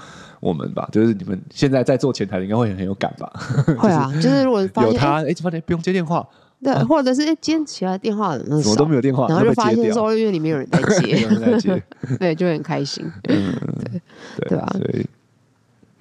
[0.40, 0.87] 我们吧。
[0.92, 3.33] 就是你们现在在做前台的，应该会很有感吧？
[3.79, 6.29] 会啊，就是如果 有他，哎，发现不用接电话。
[6.62, 11.83] 对，或者是哎，接起来电话的那种，什么都没有电话，然后就发现说，因为里面有人在 接，有人在接，
[12.18, 13.53] 对，就很开心，嗯，
[13.90, 14.01] 对，
[14.40, 15.07] 对，对啊，所以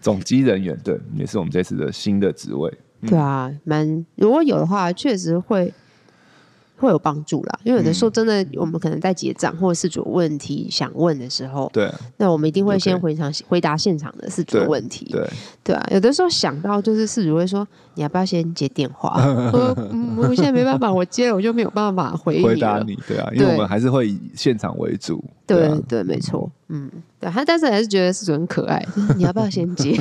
[0.01, 2.71] 总机人员对，也是我们这次的新的职位，
[3.07, 5.73] 对啊，蛮如果有的话，确实会。
[6.79, 15.29] 会有帮助啦，因为有的时候真的，我们可能在结账或者是主问题想问的时候，对，那我们一定会先回场回答现场的事主的问题，对，
[15.63, 19.21] 对啊，有的时候想到就是事主会说，你要不要先接电话？
[19.51, 26.89] 我嗯，我现在没办法，我接了我就没有办法回回答你，对啊，因为我们还是会以现场为主，对，对，没错，嗯。
[27.19, 28.81] 对，他但是还是觉得事主很可爱。
[29.17, 29.93] 你要不要先接？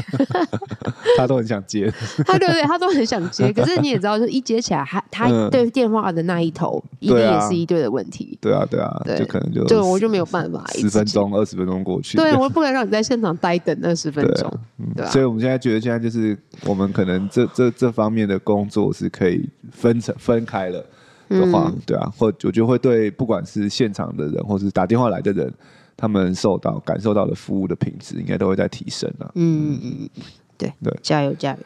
[1.19, 1.93] 他都很想接。
[2.25, 3.53] 他对对，他都很想接。
[3.53, 8.39] 可是你也知道，就一接起来，他他对电话的那一头，一定也是一对的问题。
[8.41, 10.65] 对啊，对啊，对，就可能就就我就没有办法。
[10.75, 14.53] 十分钟、二十分钟过去，对，我不能让你在现场待等二十分钟。
[14.95, 20.85] 对，所以我们现在觉得，现在就是我们可能这这这方面的工作是可以分成分开了
[21.29, 25.53] 的话，对啊，或我觉得会对不管是现场的人，或是打电话来的人。
[25.99, 29.31] 他们受到感受到的服务的品质，应该都会在提升了。
[29.35, 30.23] 嗯嗯嗯，
[30.57, 31.59] 对对，加油加油！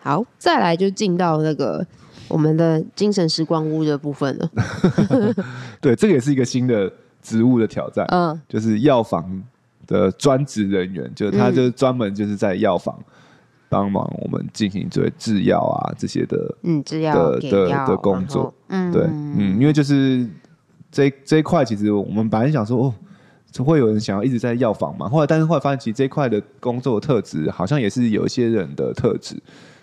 [0.00, 1.86] 好，再来就进到那个
[2.26, 4.50] 我们的精神时光屋的部分了。
[5.80, 8.04] 对，这个也是一个新的职务的挑战。
[8.08, 9.42] 嗯，就是药房
[9.86, 12.98] 的专职人员，就是他就是专门就是在药房
[13.68, 20.28] 帮忙我们进行这些制药啊这些的，嗯，制药的的的工作，嗯，对，嗯，因为就是
[20.90, 22.94] 这这一块，其实我们本来想说，哦，
[23.64, 29.36] 会有人想要一直在药房嘛，后来但是后来发现，其实这一块的工作的特质，好像也是有一些人的特质，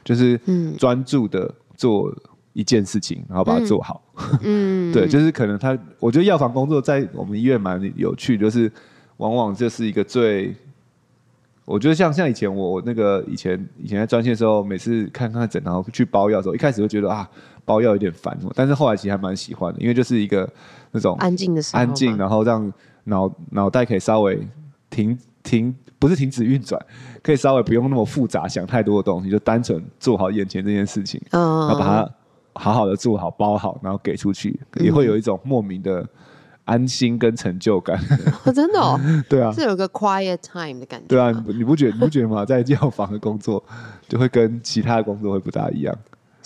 [0.03, 0.39] 就是
[0.77, 2.13] 专注的做
[2.53, 4.01] 一件事情，然后把它做好，
[4.43, 8.71] 嗯，对，就是可能他，我觉得药房工作在我们医院蛮有趣，就是
[9.17, 10.55] 往往这是一个最。
[11.65, 17.27] 我觉得像像以前我那个以前以前在专线的时候，每次看看诊，然后去包药的时候，一开始会觉得啊，
[17.65, 20.47] 包药有点烦，但是后来其实还蛮喜欢的，因为就是一个
[20.91, 22.71] 那种安静的时候，安静，然后让
[23.05, 24.47] 脑脑袋可以稍微
[24.89, 26.79] 停停，不是停止运转，
[27.23, 32.11] 可以稍微不用那么复杂，想太多的东西，就单纯做好眼前这件事情，然后把它
[32.53, 36.05] 好好的做好，包好，然后给出去，也会有一种莫名的。
[36.65, 37.95] 安心跟成就感，
[38.43, 41.05] 哦，真的哦， 对啊，是有个 quiet time 的感觉。
[41.09, 42.43] 对啊，你不觉得你不觉得吗？
[42.43, 43.63] 在药房的工作
[44.09, 45.95] 就会跟其他的工作会不大一样，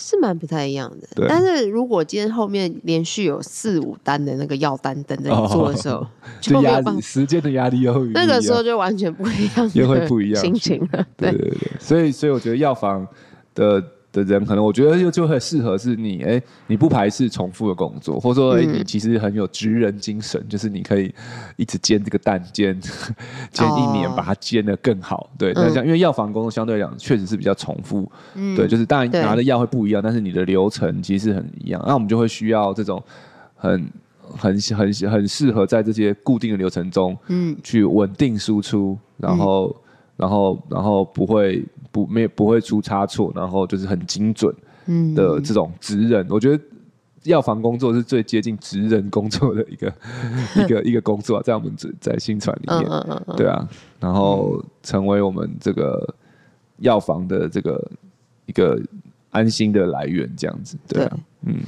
[0.00, 1.06] 是蛮不太一样的。
[1.14, 6.04] 对，但是如果今天后面连续有四五单的那个药单等着你做的时候，
[6.40, 11.06] 就压力时间的压力又那个时候就完全不一样，又会不一样心情了。
[11.16, 13.06] 对对对，所以所以我觉得药房
[13.54, 13.80] 的。
[14.12, 21.14] 的人可能我觉得就就很适合是你哎，你不排斥重复的工作，或者说哎，你其实很有职人精神，就是你可以
[21.56, 22.76] 一直煎这个蛋煎
[23.52, 25.30] 煎一年，把它煎得更好。
[25.38, 28.10] 对，那像因为药房工作相对来讲确实是比较重复，
[28.56, 31.80] 对，就是当然拿的药会不一样，但是你的流程其实是很一样。
[31.86, 33.00] 那我们就会需要这种
[33.54, 33.88] 很
[34.36, 39.76] 很很很适合在这些固定的流程中，嗯，去稳定输出，然后
[40.16, 41.64] 然后然后不会。
[41.90, 44.54] 不没不会出差错，然后就是很精准
[45.14, 46.64] 的这种职人，嗯、我觉得
[47.24, 49.92] 药房工作是最接近职人工作的一个
[50.56, 56.14] 一个一个工作，在我们在新传里面，嗯嗯嗯、对啊，然后成为我们这个
[56.78, 57.90] 药房的这个
[58.46, 58.80] 一个
[59.30, 61.52] 安心的来源，这样子，对啊，对。
[61.52, 61.60] 嗯，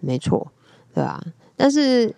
[0.00, 0.46] 没错，
[0.94, 1.22] 对啊，
[1.56, 2.14] 但是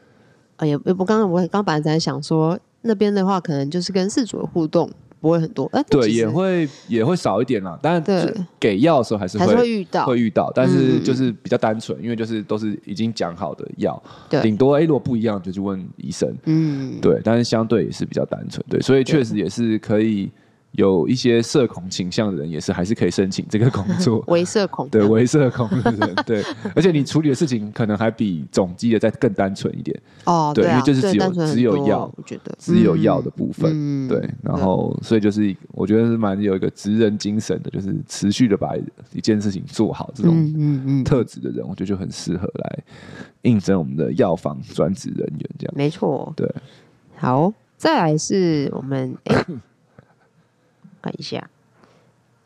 [0.56, 4.90] 哎呀，我刚刚我刚本来在想说，那边的话可能就是跟事主的互动。
[5.26, 7.76] 不会很多，哎，对，也会也会少一点啦。
[7.82, 14.00] 但是给药的时候还是会还是会遇到，会遇到，但是就是比较单纯，因为就是都是已经讲好的药，
[14.40, 20.30] 顶多哎，如果不一样就去问医生，嗯，对，但是相对也是比较单纯，对，所以确实也是可以。
[20.76, 24.22] 有一些社恐倾向的人，也是还是可以申请这个工作。
[24.28, 26.44] 微社恐，对，微社恐的人，对，
[26.76, 29.98] 而且你处理的事情可能还比总机的再更单纯一点。
[30.24, 38.76] 哦，对，因为就是只有只有药，我觉得只有药的部分，对，然后所以就是我觉得是蛮有一个职人精神的，就是持续的把
[39.12, 42.78] 一件事情做好这种特质的人，我觉得就很适合来
[43.42, 45.74] 应征我们的药房专职人员这样。
[45.74, 46.46] 没错，对。
[47.16, 49.16] 好，再来是我们。
[51.06, 51.48] 看一下，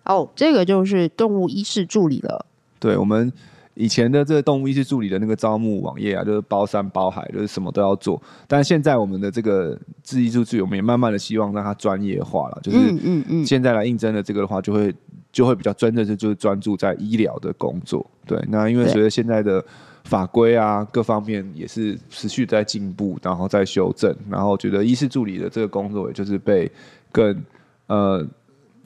[0.04, 2.44] 哦，这个就是动物医师助理了。
[2.78, 3.32] 对，我们
[3.72, 8.20] 以前的这个动物医师助理的那个招募网页啊，就是包山包海，就是什么都要做。
[8.46, 12.60] 但现在我们的这个志医助理，我们也慢慢的希望让它专业化了。
[12.62, 14.94] 就是嗯嗯，现在来应征的这个的话，就会
[15.32, 18.04] 就会比较真的是就是专注在医疗的工作。
[18.26, 19.64] 对，那因为随着现在的
[20.04, 26.70] 法规啊各方面也是持续在进步，然后在修正，然后觉得医师助理的这个工作，也就是被
[27.12, 27.42] 更
[27.86, 28.26] 呃。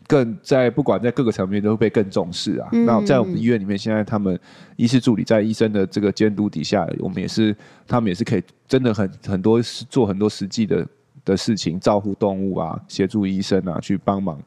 [0.06, 2.68] 更在不管在各个层面都会被更重视啊。
[2.72, 4.38] 嗯、那在我们医院里面，现在他们
[4.76, 10.86] 医师助理在医生的这个监督底下，我们也是他们也是可以真的很很多做很多实际的
[11.24, 14.38] 的事情，照顾动物啊，协助医生啊去帮忙，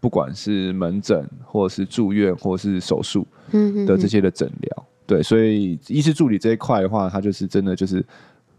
[0.00, 3.26] 不管是门诊或者是住院或者是手术
[3.86, 4.76] 的这些的诊疗。
[4.78, 8.04] 嗯、对，所以医师助理这一块的话，他就是真的就是。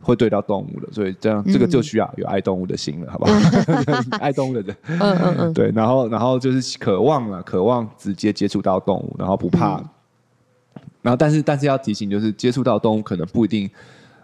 [0.01, 3.31] 会对到动物的，所以这样这个就需要有爱动物的心了，好不好？
[4.21, 9.89] 爱动物的人，嗯嗯嗯，对，然后然后就是渴望了，渴望直接接触到动物，然后不怕，嗯、
[11.01, 13.67] 然后但是但是要提醒，就是接触到动物可能不一定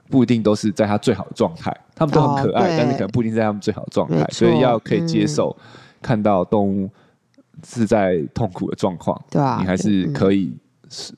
[0.09, 5.55] 不一定都是在它最好的状态，他们都很可爱，哦、但是可能不一定在他们最好的状态，所以要可以接受
[6.01, 6.87] 看到动物
[7.65, 10.53] 是在痛苦的状况，对啊，你还是可以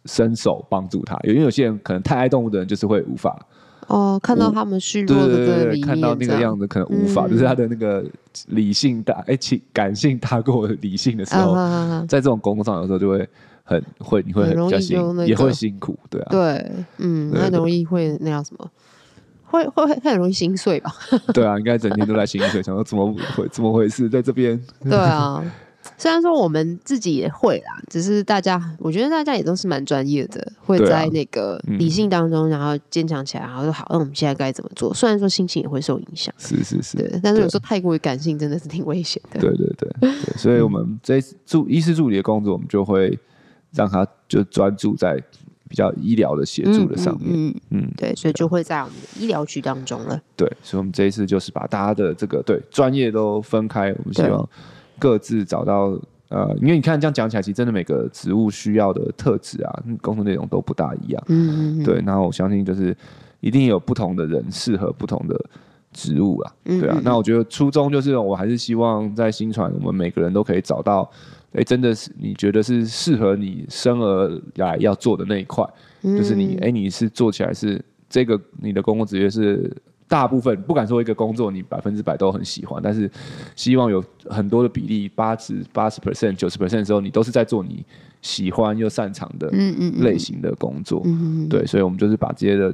[0.05, 3.37] 伸手帮助他，因为有些人可能太爱动物的人就是会无法。
[3.87, 8.03] 哦，看到他们虚弱的这个看到那个样子，可能无法，就是他的那个
[8.47, 11.53] 理性大，哎，情感性大过理性的时候，
[12.07, 13.27] 在这种工作上有时候就会
[13.63, 18.69] 很会，你会很比较辛，也会辛苦，对啊，对，嗯，很容易会那样什么，
[19.45, 20.93] 会会会很容易心碎吧？
[21.33, 25.43] 对啊，应该整天都在心碎，想说怎么会怎么回事，在这边，对啊，
[25.97, 34.93] 虽然说我们自己也会啦，只是大家，我觉得大家也都是蛮专业的，会在那个理性当中，然后坚强起来，然后说好，那我们现在该怎么做？
[34.93, 39.39] 虽然说心情也会受影响，是是是，对，但是有时候太过于感性，真的是挺危险的。
[39.39, 43.17] 对对对，对，所以我们 这助医师助理的工作，我们就会
[43.71, 45.21] 让他就专注在
[45.67, 47.29] 比较医疗的协助的上面。
[47.33, 50.21] 嗯嗯，嗯，对，所以就会在我们的医疗局当中了。
[50.37, 54.49] 对，所以我们这一次就是把大家的这个对专业都分开，我们希望。
[55.03, 61.21] 各自找到呃，因为你看这样讲起来，其实真的每个职务需要的特质啊，工作内容都不大一样。
[61.27, 62.95] 嗯嗯对，然后我相信就是
[63.41, 65.37] 一定有不同的人适合不同的
[65.91, 66.53] 职务啊。
[66.63, 71.01] 对啊，那我觉得初衷就是，我还是希望在新传，我们每个人都可以找到，
[71.51, 75.67] 哎、欸，真的是你觉得是适合你生而来要做的那一块，
[76.01, 79.69] 就是你哎、欸，你是做起来是这个你的公共职业是。
[80.13, 83.10] 大部分不敢说一个工作你百分之百都很喜欢，但是
[83.56, 87.84] 希望有很多的比例，八十八十 percent、九十 percent 的时候，你都是在做你
[88.21, 89.49] 喜欢又擅长的
[90.04, 91.02] 类型的工作。
[91.06, 91.49] 嗯嗯。
[91.49, 92.71] 对，所以我们就是把这些的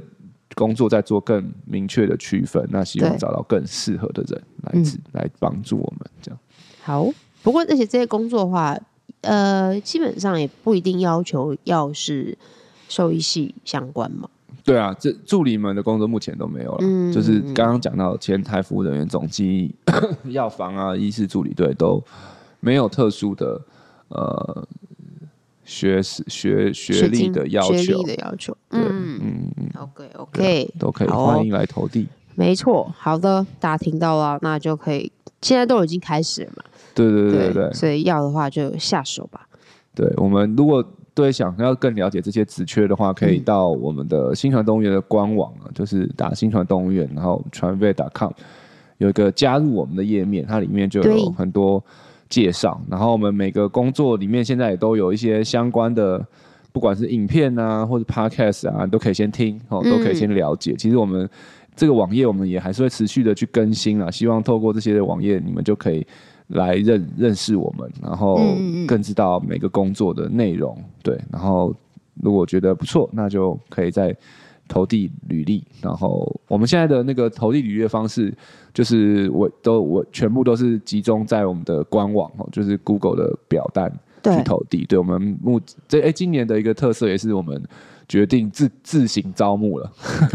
[0.54, 6.38] 工作再做更明确的区分，那希望找到更适合的人来来帮助我们这样。
[6.82, 7.08] 好，
[7.42, 8.78] 不过而且这些工作的话，
[9.22, 12.36] 呃，基本上也不一定要求要是
[12.90, 14.28] 兽医系相关嘛。
[14.64, 19.74] 对啊，这助理们的工作目前都没有了，嗯、就是刚刚讲到前台服务人员、总机、
[20.24, 22.02] 药房啊、医师助理，对，都
[22.60, 23.60] 没有特殊的
[24.08, 24.68] 呃
[25.64, 29.20] 学学学历的要求，学历的要求，对，嗯
[29.56, 35.10] 嗯，OK OK，都可以欢迎来投递，没错，好的，大家听到了，那就可以，
[35.42, 37.52] 现在都已经开始了嘛，对对对对。
[37.54, 39.48] 对，所以要的话就下手吧，
[39.94, 40.84] 对我们如果。
[41.14, 48.30] 对，想要更了解这些职缺的话，可以到我们的新传动物园的官网啊，就是打新传动物园，然后传 vet.com
[48.98, 51.82] 有一个加入我们的页面，它里面就有很多
[52.28, 52.80] 介绍。
[52.88, 56.24] 然后我们每个工作里面现在也都有一些相关的，
[56.72, 60.74] 不管是影片啊或者 podcast 啊，都可以先听哦，都可以先了解。
[60.76, 61.28] 其实我们
[61.74, 66.06] 这个网页我们也还是会持续的去更新啊，希望透过这些网页，你们就可以。
[66.50, 68.38] 来认认识我们，然后
[68.86, 71.18] 更知道每个工作的内容，对。
[71.32, 71.74] 然后
[72.22, 74.16] 如果觉得不错，那就可以再
[74.68, 75.64] 投递履历。
[75.80, 78.32] 然后我们现在的那个投递履历的方式，
[78.72, 84.78] 就是我都我全部都是集中在我们的官网哦，就是 Google 的表单去投递。
[84.78, 87.62] 对，对我们目这哎、欸、今年的一个特色也是我们。
[88.10, 89.88] 决定自自行招募了，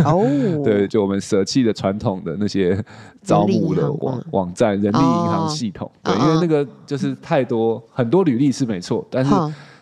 [0.06, 0.26] 哦，
[0.64, 2.82] 对，就我们舍弃了传统的那些
[3.22, 9.34] 招募的网网站、人力银行系统，对，因为那个就是太多很多履历是没错，但是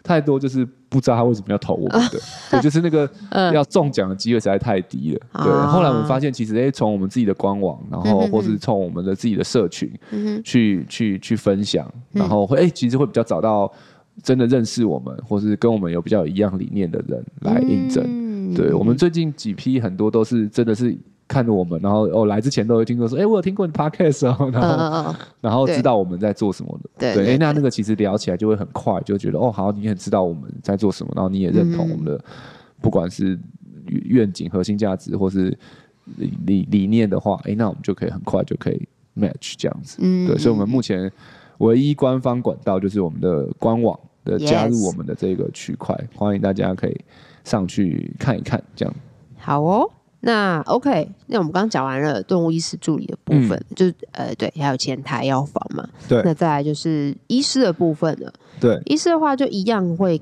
[0.02, 3.08] 太多就是不知道他为什么要投我们的，对，就是那个
[3.54, 5.54] 要中奖的机会实在太低了，对。
[5.68, 9.88] 后来我们发现，其实哎，从我们自己的官网，然后或是从我们的自己的社群
[10.44, 13.72] 去去去分享，然后会哎，其实会比较找到。
[14.22, 18.04] 真的认识我们，或是跟我们有比较一样理念的人来应征。
[18.06, 20.96] 嗯、对，我们最近几批很多都是真的是
[21.28, 26.90] 看着我们，然后哦来之前都会听过说，哎、欸，我有听过你 podcast 哦， 然后、呃、然后知道我们在做什么的。
[27.00, 32.24] 对，对，对，对，那那个其实聊起来就会很快，就觉得哦好，你很知道我们在做什么，然后你也认同我们的，嗯、
[32.82, 33.40] 不管是
[33.88, 35.58] 愿景、核心价值，或是
[36.18, 39.98] 理理理念的话，哎、欸，那我们就可以很快就可以 match 这样子。
[40.02, 41.12] 嗯，对，所以我们目前。
[41.64, 47.02] 唯一官方管道就是我们的官网的加入我们的这个区块.欢迎大家可以
[47.44, 48.94] 上去看一看，这样。
[49.38, 60.22] 好哦，那 OK，那我们刚刚讲完了动物医师助理的部分，嗯、就是呃对，还有前台药房嘛，对，那再来就是医师的部分了，对，医师的话就一样会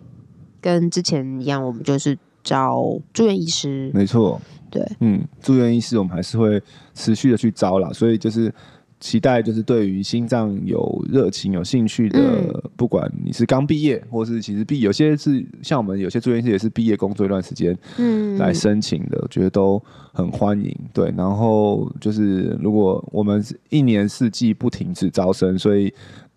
[0.59, 6.61] 跟之前一样，我们就是招住院医师，没错，对，嗯，住院医师我们还是会
[6.93, 8.53] 持续的去招啦，所以就是。
[9.01, 19.81] 期待就是对于心脏有热情、有兴趣的，嗯、不管你是刚毕业，或是其实毕有些是像我们有些住院也是毕业工作一段时间，嗯，来申请的，我觉得都
[20.13, 20.73] 很欢迎。
[20.93, 25.91] 对，然后就是如果我们一年四季不停止招生，所以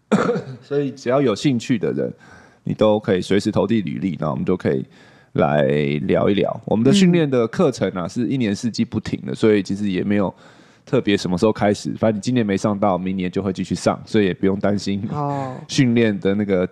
[0.62, 2.10] 所以只要有兴趣的人，
[2.64, 4.82] 你都可以随时投递履历，然后我们就可以
[5.34, 5.66] 来
[6.06, 6.58] 聊一聊。
[6.64, 10.34] 我们的训练的课程啊，是一年四季不停的，所以其实也没有。
[10.86, 11.92] 特别什么时候开始？
[11.98, 15.02] 反正你今年没上到，明年就会继续上，所以也不用担心
[15.66, 16.68] 训练的那个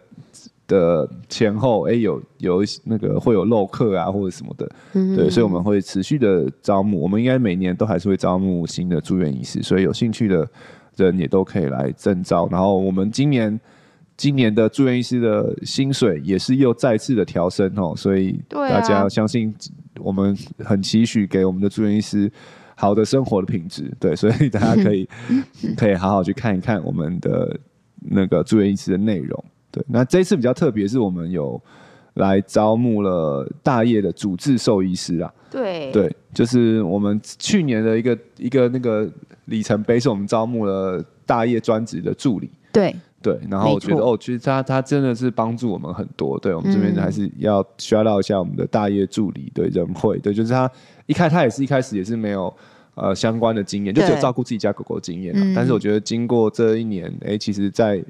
[0.68, 10.46] 的前后，哎、欸，有有那个会有漏课啊或者什么的，嗯、对，所以我们会持续的招募，我们应该每年都还是会招募新的住院医师，所以有兴趣的
[10.96, 12.46] 人也都可以来征招。
[12.50, 13.58] 然后我们今年
[14.16, 19.54] 今年的住院医师的薪水也是又再次的调升哦，所以大家相信
[19.98, 22.30] 我们很期许给我们的住院医师。
[22.82, 25.08] 好的生活的品质，对，所以大家可以
[25.78, 27.56] 可以好好去看一看我们的
[28.00, 29.44] 那个住院医师的内容。
[29.70, 31.62] 对，那这一次比较特别，是我们有
[32.14, 35.32] 来招募了大业的主治兽医师啊。
[35.48, 39.08] 对对，就是我们去年的一个一个那个
[39.44, 42.50] 里程碑，是我们招募了大业专职的助理。
[42.72, 46.36] 对对，然后我觉得哦，其实他他真的是帮助我们很多。
[46.40, 50.68] 对，我们这边还是要 shout out 一下我们的大业助理，对仁慧，对，就是他
[51.06, 52.52] 一开他也是一开始也是没有。
[52.94, 58.04] 呃，相关的经验就只有照顾自己家狗狗经验、嗯、但是我觉得经过这一年，哎、欸，其实，在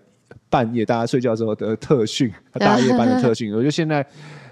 [0.50, 2.28] 半夜大家睡觉的时候的特训，
[2.58, 4.04] 大夜班的特训，我觉得现在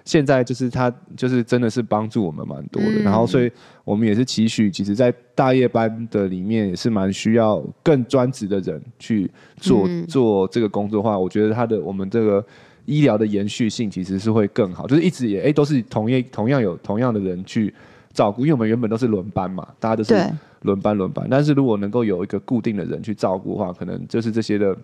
[0.05, 3.01] 现在就是他就是真的是帮助我们蛮多的。
[3.01, 3.51] 嗯、然后，所以
[3.85, 12.45] 我们也是期许，其实，在大夜班的里面也是蛮需要更专职的人去做、嗯、做这个工作的话，我觉得他的我们这个
[12.85, 17.75] 医疗的延续性其实是会更好，就是一直也哎、欸、都是同业同样有同样的人去。
[18.13, 20.15] 照顾，因为我们原本都是轮班嘛，大家都是
[20.63, 21.27] 轮班轮班。
[21.31, 24.77] 但是如果能够有一个固定的人去照顾的话，可能就是这些的，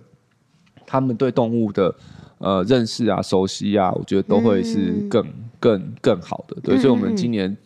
[0.86, 1.94] 他们对动物的
[2.38, 6.56] 呃认识啊、熟悉啊，我觉得都会是更、嗯、更更好的。
[6.62, 7.56] 对，嗯、所以我们今年，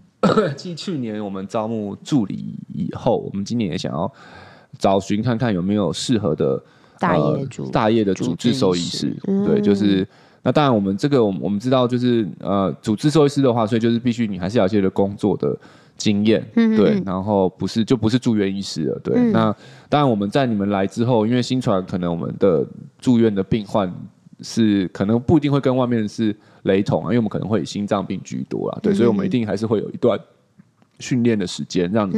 [0.56, 4.10] 继、嗯、去年我们招募助理以后，我们今年也想要
[4.78, 6.62] 找寻看看有没有适合的
[6.98, 9.14] 大业主、呃、大业的主治兽医师。
[9.28, 10.08] 嗯、对，就是。
[10.42, 15.56] 那当然，我们这个我们我们知道，就是呃，主治兽医师的话，所以就是必须你还是要一些的工作的
[15.96, 19.14] 经验，嗯、哼对，然后不是就不是住院医师了，对。
[19.16, 19.54] 嗯、那
[19.88, 22.66] 当然，我们在你们来之后，因为新传可能我们的
[22.98, 23.92] 住院的病患
[24.40, 26.34] 是可能不一定会跟外面是
[26.64, 30.18] 雷同啊，因为我们可能会以心脏病居多啊，对，嗯、所以我们一定还是会有一段
[30.98, 32.14] 训练的时间，让你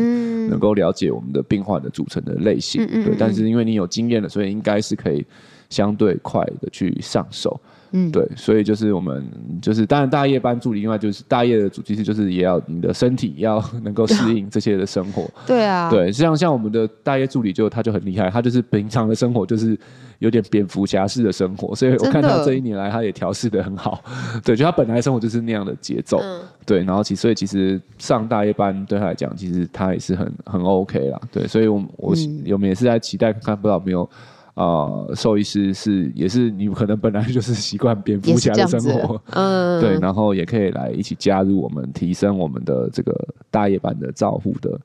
[0.49, 3.17] 能够了解我们的病患的组成的类型，嗯、哼对。
[3.19, 5.27] 但是因为你有经验了，所以应该是可以
[5.69, 7.61] 相对快的去上手。
[7.97, 9.25] 嗯，对，所以就是我们
[9.63, 15.31] 就是当然大夜班助理，另外就是大夜的主其实就是也要你的身体要 能够适应这些的生活。
[15.47, 19.79] 对啊，对，像像我们的大夜助理就他就很厉害，他就是平常的生活就是
[20.19, 24.03] 有点蝙蝠侠式的生活，所以我看到这一年来他也调试的很好。
[24.45, 26.19] 对，就他本来生活就是那样的节奏。
[26.21, 31.21] 嗯、对，然后其所以其实上大夜班对他来讲，其实他也是很很 OK 啦。
[31.31, 32.13] 对，所以我我
[32.51, 34.11] 我们也是在期待看看不知道有没有。
[34.55, 43.13] 啊，兽、呃、医师是也是你可能本来就是习惯蝙蝠 侠的生活，嗯，对，然后也可以来一起加入我们，提升我们的这个
[43.51, 44.81] 大夜班的照护的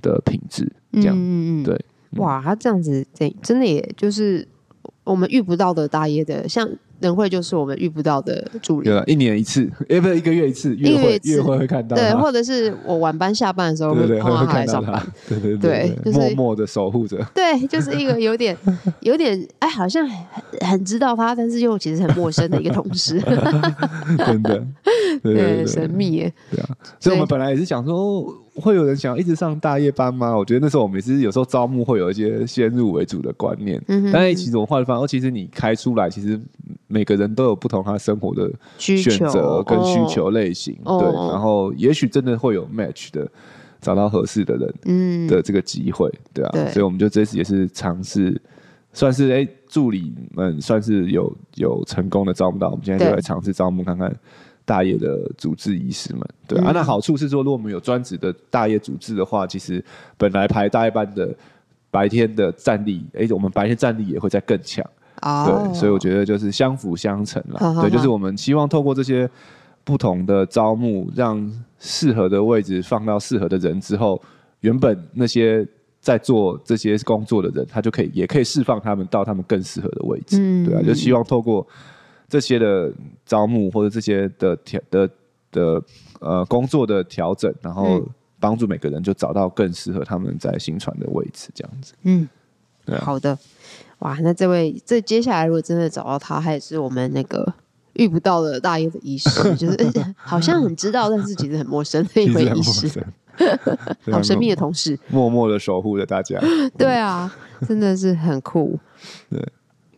[0.00, 1.80] 的品质，这样，嗯嗯对，
[2.16, 4.46] 哇，他这样子，真真的也就是
[5.04, 6.68] 我们遇不到的大夜的，像。
[7.00, 14.58] 人会就是我们遇不到的助理，对，一年一次，也 不是一个月一次，月会月会会看到，对，或者是我晚班下班的时候会碰到他。
[14.58, 18.56] 来上班，对 对对，默默的守护着，对，就是一个有点
[19.00, 23.20] 有点哎，好像很很知道他，但是又其实很陌生的一个同事，
[24.26, 24.64] 真的，
[25.22, 26.68] 对，神秘耶，对啊，
[26.98, 28.34] 所以我们本来也是想说。
[28.60, 30.36] 会有人想要一直上大夜班吗？
[30.36, 36.40] 我觉得那时候我们其实有时候招募会有一些先入为主的观念，嗯、哼但是其实我后来发现，哦，其实你开出来，其实
[36.86, 43.30] 每个人都有不同他生活的选择跟需求类型，求对，哦、然后也许真的会有 match 的，
[43.80, 45.26] 找到合适的人嗯。
[45.26, 48.40] 的这个机会，嗯、对啊，对，所以我们就这次也是尝试，
[48.92, 54.14] 算是哎助理们算是有有成功的招募到，我们现在就来尝试招募看看。
[54.68, 59.82] 大业的主治医师们，对啊，嗯、啊那好处是说，如果我们有专职的大业主治的话，其实
[60.18, 61.34] 本来排大夜班的
[61.90, 64.84] 白天的战力，哎、欸，我们白天战力也会再更强，
[65.22, 69.26] 哦、对，所以我觉得就是相辅相成了，哦、对，就是我们希望透过这些
[69.84, 74.20] 不同的招募，让适合的位置放到适合的人之后，
[74.60, 75.66] 原本那些
[75.98, 81.66] 在做这些工作的人，他就可以也可以释放他们到他们更适合的位置，嗯、对啊，就希望透过。
[82.28, 82.92] 这些的
[83.24, 85.10] 招募或者这些的调的
[85.50, 85.82] 的
[86.20, 88.06] 呃工作的调整，然后
[88.38, 91.94] 帮助每个人就找到更适合他们在新船的位置，这样子。
[92.02, 92.28] 嗯，
[92.84, 93.36] 对啊，好的，
[94.00, 97.50] 哇，那这位这接下来如果真的找到他，还是我们那个
[97.94, 99.76] 遇不到的大业的医师， 就是
[100.14, 103.02] 好像很知道，但是其实很陌生的一位 医师，
[104.10, 106.38] 好神秘的同事，默默的守护着大家。
[106.76, 107.34] 对啊，
[107.66, 108.78] 真的是很酷。
[109.30, 109.42] 对，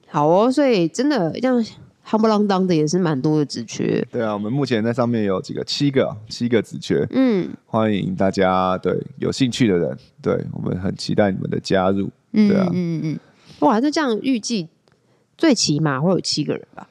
[0.08, 1.64] 好哦，所以真的这样。
[2.10, 13.18] 夯不啷当的也是蛮多的职缺，对啊，我们目前在上面有几个七个七个职缺，嗯，欢迎大家对有兴趣的人，对我们很期待你们的加入，对啊，嗯嗯嗯，
[13.60, 14.68] 哇，那这样预计
[15.38, 16.88] 最起码会有七个人吧？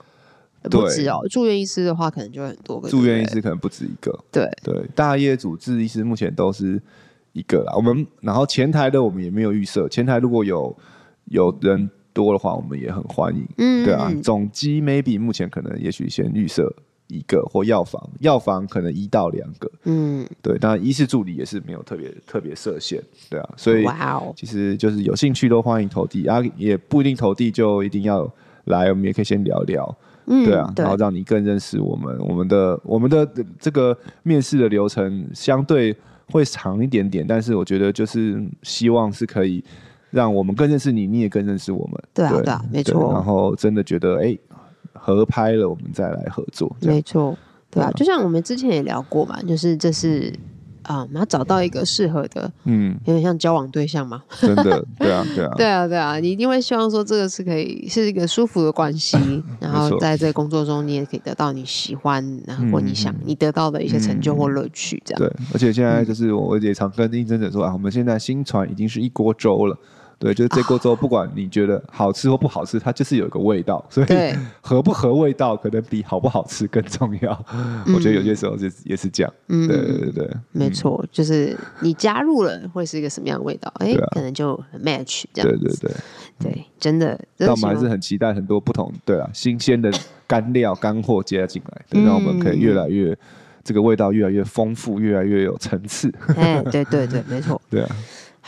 [0.61, 4.49] 不止哦，住院医师的话可能就很多个，住院医师可能不止一个，对。
[4.63, 6.81] 对，大业主治医师目前都是
[7.33, 10.73] 一个啦，我们然后前台的我们也没有预设，前台如果有
[11.25, 11.89] 有人。
[12.13, 13.47] 多的话，我们也很欢迎。
[13.57, 16.73] 嗯，对啊，总机 maybe 目前可能也许先预设
[17.07, 19.71] 一个或药房，药房可能一到两个。
[19.85, 23.85] 嗯，对，当然医师助理也是没有特别特别设限，对啊，所以
[24.35, 28.31] 其实就是有兴趣都欢迎投递啊，也不一定投递就一定要
[28.65, 29.97] 来，我们也可以先聊聊。
[30.31, 33.27] 嗯，对啊，然后让你更认识我们，我们的我们的
[33.59, 35.95] 这个面试的流程相对
[36.31, 39.63] 会长一点点，但是我觉得就是希望是可以
[40.11, 42.01] 让我们更认识你，你也更认识我们。
[42.13, 43.11] 对啊，对啊，没错。
[43.13, 44.37] 然后真的觉得哎，
[44.93, 46.75] 合拍了，我们再来合作。
[46.81, 47.37] 没错，
[47.69, 50.33] 对啊，就像我们之前也聊过嘛，就是这是。
[50.83, 54.23] 啊，我们要找到一个适合的，嗯，有点像交往对象嘛。
[54.39, 59.15] 真的， 对啊，对啊，对啊，对啊，你一定会希望说这个是可以是一个舒服的关系，
[59.61, 65.19] 然后在这个工作中你也可以得到你喜欢，然后或你想你得到的一些成就或乐趣，这样。
[65.19, 69.77] 对，而且现在就是我也常跟应征者说啊，我们现在新船已经是一锅粥了。
[70.19, 74.07] 对，就是这锅粥，不管你觉得好吃或不好吃，它就是有一个味道，所以
[74.59, 77.45] 合不合味道可能比好不好吃更重要。
[77.95, 79.33] 我觉得有些时候是也是这样。
[79.47, 83.73] 嗯，对对对，没错，就是你加入了会是一个什么样的味道？
[83.79, 85.49] 哎，可能就很 match 这样。
[85.49, 85.91] 对对对
[86.37, 87.17] 对，真的。
[87.37, 89.89] 但我们还是很期待很多不同，对啊，新鲜的
[90.27, 93.17] 干料干货接进来，对，让我们可以越来越
[93.63, 96.13] 这个味道越来越丰富，越来越有层次。
[96.35, 97.61] 哎，对对对，没错。
[97.71, 97.95] 对啊。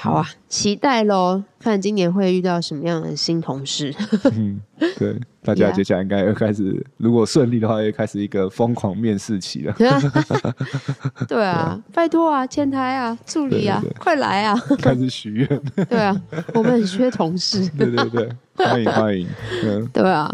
[0.01, 1.43] 好啊，期待喽！
[1.59, 3.93] 看今年会遇到什么样的新同事。
[4.35, 4.59] 嗯，
[4.97, 6.83] 对，大家接下来应该要开始，Yeah.
[6.97, 9.75] 如果顺利的话，又开始一个疯狂面试期了。
[11.29, 14.55] 对啊，拜托啊，前台啊，助理啊，对对对，快来啊！
[14.81, 15.61] 开始许愿。
[15.87, 16.19] 对啊，
[16.55, 17.69] 我们很缺同事。
[17.77, 19.27] 对对对，欢迎欢迎。
[19.63, 20.27] 嗯，对啊，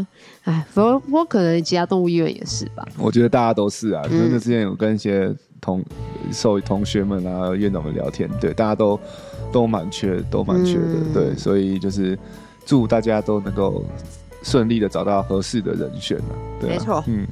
[0.45, 2.87] 哎，不过可能其他动物医院也是吧？
[2.97, 5.83] 我觉得大家都是啊，真的之前有跟一些同
[6.31, 8.97] 受同学们啊、院长们聊天，对，大家都。
[9.51, 12.17] 都蛮缺，都蛮缺的，嗯、对，所以就是
[12.65, 13.83] 祝大家都能够
[14.43, 17.27] 顺利的找到合适的人选、啊、对、啊，没错，嗯，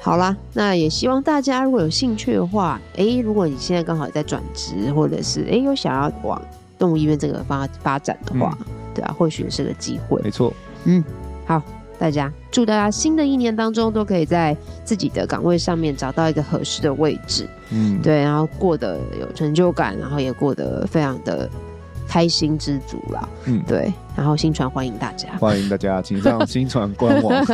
[0.00, 6.40] 好啦，那也希望大家如果有兴趣的话，哎、欸，如果你现在刚好在转职，或者是哎、欸、有想要往
[6.78, 10.52] 动物医院这个发发展的话，嗯、对啊，或许是个机会，没错，
[10.84, 11.02] 嗯，
[11.44, 11.62] 好。
[11.98, 21.48] 大家祝大家新的一年当中都可以在自己的岗位上面找到一个合适的位置，嗯，对，然后过得有成就感，然后也过得非常的
[22.06, 27.44] 开心知足啦，嗯，对，然后新传欢迎大家，欢迎大家，请上新传官网，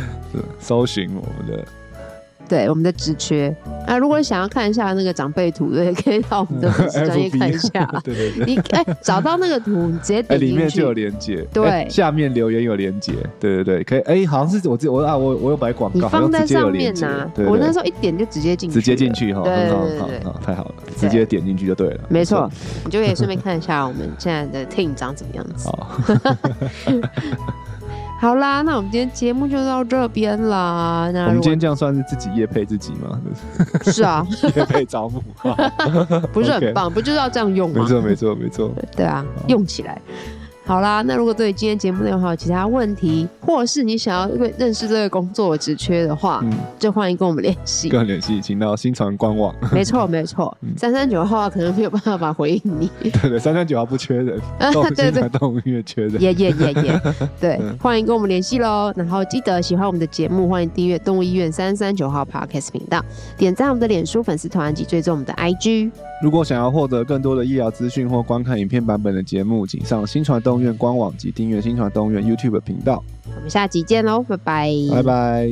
[0.60, 1.64] 搜寻我们的。
[2.48, 3.54] 对我们的职缺
[3.86, 7.84] 啊，如果想要看一下那个长辈图，对，可以到我们的粉丝专 业看一下。
[8.04, 11.46] 对对对，你哎，找到那个图，你直接点进去，里面就有连接。
[11.52, 13.12] 对，下面留言有连接。
[13.38, 14.00] 对对对，可以。
[14.00, 17.30] 哎，好像是我我啊，我我有摆广告，你放在上面呐。
[17.36, 22.00] 我那时候一点就直接进去，直接进去哈，很好，好，好，太好了，直接点进去就对了。
[22.08, 22.50] 没错，
[22.84, 25.68] 你就可以顺便看一下我们现在的 team 长怎么样子。
[25.68, 26.00] 好。
[28.18, 31.10] 好啦，那我们今天节目就到这边啦。
[31.12, 33.20] 那我们今天这样算是自己夜配自己吗？
[33.84, 35.22] 是啊， 夜配招募，
[36.32, 37.82] 不是很棒，不就是要这样用吗？
[37.82, 38.72] 没错，没错，没错。
[38.96, 40.00] 对啊，用起来。
[40.66, 47.88] 好啦，那如果对今天节目内容还有其他问题，或者是你想要认识这个工作职缺的话，嗯，就欢迎跟我们联系。
[47.88, 49.54] 跟联系，请到新传官网。
[49.72, 50.56] 没错， 没错。
[50.76, 52.90] 三三九号可能没有办法回应你。
[53.00, 54.40] 对对，三三九号不缺人。
[54.96, 56.20] 对 对，动物医院缺人。
[56.20, 57.00] 也也也也。
[57.40, 58.92] 对，欢迎跟我们联系喽。
[58.96, 63.00] 然后记得喜欢我们的节目，欢迎订阅动物医院三三九号 Podcast 频道，
[63.38, 65.92] 点赞我们的脸书粉丝团及追踪我们的 IG。
[66.22, 73.04] 如果想要获得更多的医疗资讯或观看影片版本的节目，请上新传动动物园官网及订阅新传动物园 YouTube 频道。
[73.34, 75.50] 我们下集见喽，拜拜，拜拜。